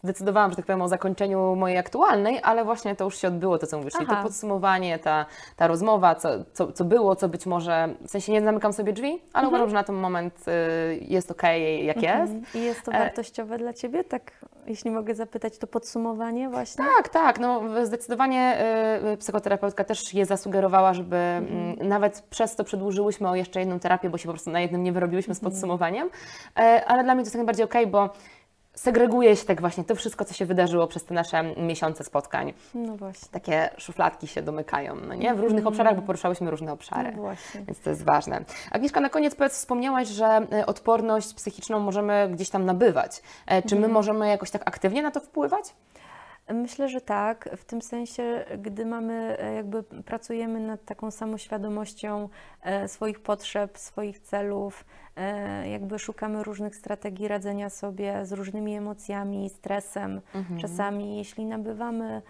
[0.03, 3.67] zdecydowałam, że tak powiem, o zakończeniu mojej aktualnej, ale właśnie to już się odbyło, to
[3.67, 4.23] co mówisz, czyli to Aha.
[4.23, 5.25] podsumowanie, ta,
[5.55, 9.21] ta rozmowa, co, co, co było, co być może, w sensie nie zamykam sobie drzwi,
[9.33, 10.51] ale uważam, że na ten moment e,
[10.95, 12.33] jest okej, jak jest.
[12.33, 12.43] Mhm.
[12.55, 14.03] I jest to E, wartościowe dla Ciebie?
[14.03, 14.31] Tak,
[14.67, 16.85] jeśli mogę zapytać, to podsumowanie właśnie?
[16.97, 17.39] Tak, tak.
[17.39, 18.57] No, zdecydowanie
[19.13, 24.09] y, psychoterapeutka też je zasugerowała, żeby mm, nawet przez to przedłużyłyśmy o jeszcze jedną terapię,
[24.09, 26.09] bo się po prostu na jednym nie wyrobiłyśmy z podsumowaniem.
[26.59, 28.09] E, ale dla mnie to jest jak najbardziej okej, bo
[28.75, 32.53] segreguje się tak właśnie to wszystko, co się wydarzyło przez te nasze miesiące spotkań.
[32.73, 33.27] No właśnie.
[33.31, 35.33] Takie szufladki się domykają, no nie?
[35.35, 37.11] W różnych obszarach, bo poruszałyśmy różne obszary.
[37.15, 37.61] No właśnie.
[37.61, 38.43] Więc to jest ważne.
[38.71, 43.21] Agnieszka, na koniec powiedz, wspomniałaś, że e, odporność psychiczną możemy gdzieś tam nabywać.
[43.47, 45.73] E, Czy my możemy jakoś tak aktywnie na to wpływać?
[46.53, 52.29] Myślę, że tak, w tym sensie, gdy mamy, e, jakby pracujemy nad taką samoświadomością
[52.61, 54.85] e, swoich potrzeb, swoich celów,
[55.15, 60.21] e, jakby szukamy różnych strategii radzenia sobie z różnymi emocjami, stresem.
[60.61, 62.21] Czasami, jeśli nabywamy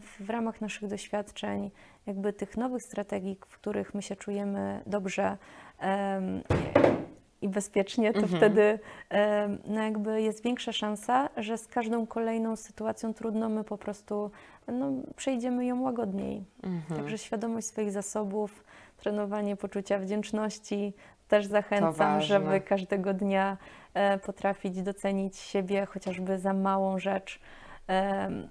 [0.00, 1.70] w, ramach naszych doświadczeń,
[2.06, 5.38] jakby tych nowych strategii, w których my się czujemy dobrze,
[7.42, 8.78] i bezpiecznie, to wtedy
[9.10, 14.30] em, no jakby jest większa szansa, że z każdą kolejną sytuacją trudną my po prostu
[14.68, 16.44] no, przejdziemy ją łagodniej.
[16.62, 17.00] Mhm.
[17.00, 18.64] Także świadomość swoich zasobów,
[18.96, 20.92] trenowanie poczucia wdzięczności.
[21.28, 23.56] Też zachęcam, żeby każdego dnia
[23.94, 27.40] e, potrafić docenić siebie chociażby za małą rzecz.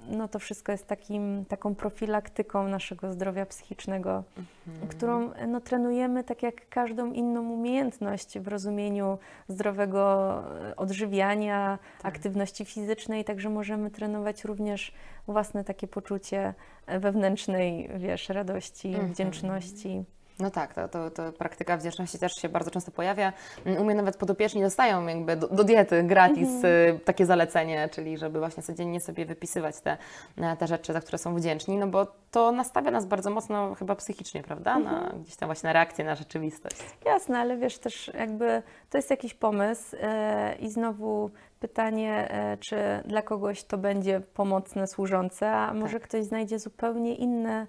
[0.09, 4.23] No to wszystko jest takim, taką profilaktyką naszego zdrowia psychicznego,
[4.67, 4.87] Mhm.
[4.87, 9.17] którą no, trenujemy tak jak każdą inną umiejętność w rozumieniu
[9.47, 10.33] zdrowego
[10.69, 12.15] e, odżywiania, Tak.
[12.15, 14.93] aktywności fizycznej, także możemy trenować również
[15.27, 16.53] własne takie poczucie
[16.87, 19.07] wewnętrznej, wiesz, radości, Mhm.
[19.13, 20.03] wdzięczności.
[20.39, 23.33] No tak, to, to, to praktyka wdzięczności też się bardzo często pojawia.
[23.79, 28.39] U mnie nawet podopieczni dostają jakby do, do diety gratis y, takie zalecenie, czyli żeby
[28.39, 29.97] właśnie codziennie sobie wypisywać te,
[30.37, 33.95] e, te rzeczy, za które są wdzięczni, no bo to nastawia nas bardzo mocno chyba
[33.95, 34.79] psychicznie, prawda?
[34.79, 36.77] Na, gdzieś tam właśnie na reakcję na rzeczywistość.
[37.05, 42.77] Jasne, ale wiesz też jakby to jest jakiś pomysł e, i znowu pytanie, e, czy
[43.05, 47.67] dla kogoś to będzie pomocne, służące, a może ktoś znajdzie zupełnie inne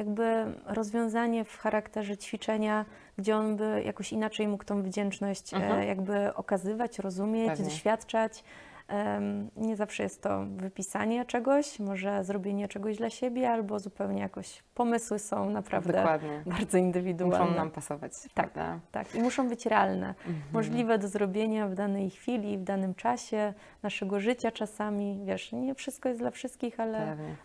[0.00, 2.84] jakby rozwiązanie w charakterze ćwiczenia,
[3.18, 5.72] gdzie on by jakoś inaczej mógł tą wdzięczność Mhm.
[5.80, 7.64] e, jakby okazywać, rozumieć, Pewnie.
[7.64, 8.44] doświadczać.
[9.56, 15.18] Nie zawsze jest to wypisanie czegoś, może zrobienie czegoś dla siebie, albo zupełnie jakoś pomysły
[15.18, 16.42] są naprawdę Dokładnie.
[16.46, 17.38] bardzo indywidualne.
[17.44, 18.50] Muszą nam pasować, Tak.
[18.50, 18.80] prawda?
[18.92, 20.36] Tak, i muszą być realne, Mhm.
[20.52, 25.20] możliwe do zrobienia w danej chwili, w danym czasie naszego życia czasami.
[25.24, 27.36] Wiesz, nie wszystko jest dla wszystkich, ale Pewnie.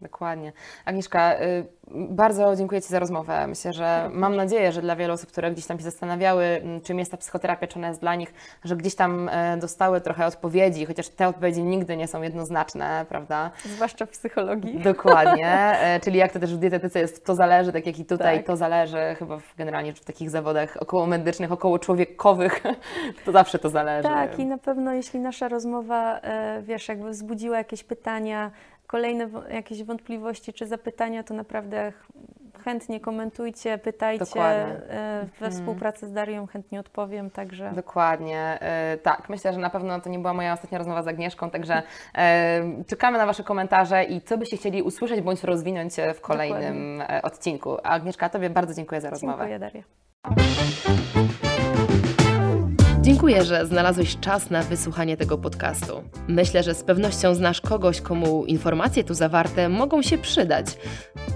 [0.00, 0.52] Dokładnie.
[0.84, 3.46] Agnieszka, y, bardzo dziękuję Ci za rozmowę.
[3.46, 7.10] Myślę, że mam nadzieję, że dla wielu osób, które gdzieś tam się zastanawiały, czym jest
[7.10, 8.34] ta psychoterapia, czy ona jest dla nich,
[8.64, 13.50] że gdzieś tam e, dostały trochę odpowiedzi, chociaż te odpowiedzi nigdy nie są jednoznaczne, prawda?
[13.64, 14.78] zwłaszcza w psychologii.
[14.78, 15.48] Dokładnie,
[15.80, 18.46] e, czyli jak to też w dietetyce jest, to zależy, tak jak i tutaj, Tak.
[18.46, 22.62] to zależy, chyba w, generalnie w takich zawodach około medycznych, około człowiekowych,
[23.24, 24.08] to zawsze to zależy.
[24.08, 28.50] Tak, i na pewno jeśli nasza rozmowa, e, wiesz, jakby wzbudziła jakieś pytania,
[28.86, 32.08] kolejne jakieś wątpliwości czy zapytania, to naprawdę ch-
[32.64, 34.24] chętnie komentujcie, pytajcie.
[34.24, 34.76] Dokładnie.
[34.90, 39.28] E, We współpracy z Darią chętnie odpowiem, także Dokładnie, e, tak.
[39.28, 41.82] Myślę, że na pewno to nie była moja ostatnia rozmowa z Agnieszką, także
[42.14, 47.22] e, czekamy na Wasze komentarze i co byście chcieli usłyszeć bądź rozwinąć w kolejnym e,
[47.22, 47.76] odcinku.
[47.82, 49.38] Agnieszka, Tobie bardzo dziękuję za rozmowę.
[49.38, 49.82] dziękuję Daria.
[53.04, 56.04] Dziękuję, że znalazłeś czas na wysłuchanie tego podcastu.
[56.28, 60.66] Myślę, że z pewnością znasz kogoś, komu informacje tu zawarte mogą się przydać.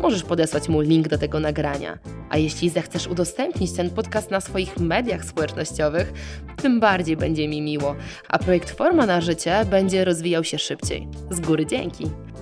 [0.02, 1.98] Możesz podesłać mu link do tego nagrania.
[2.30, 6.12] A jeśli zechcesz udostępnić ten podcast na swoich mediach społecznościowych,
[6.56, 7.96] tym bardziej będzie mi miło,
[8.28, 11.08] a projekt Forma na Życie będzie rozwijał się szybciej.
[11.30, 12.10] Z góry dzięki!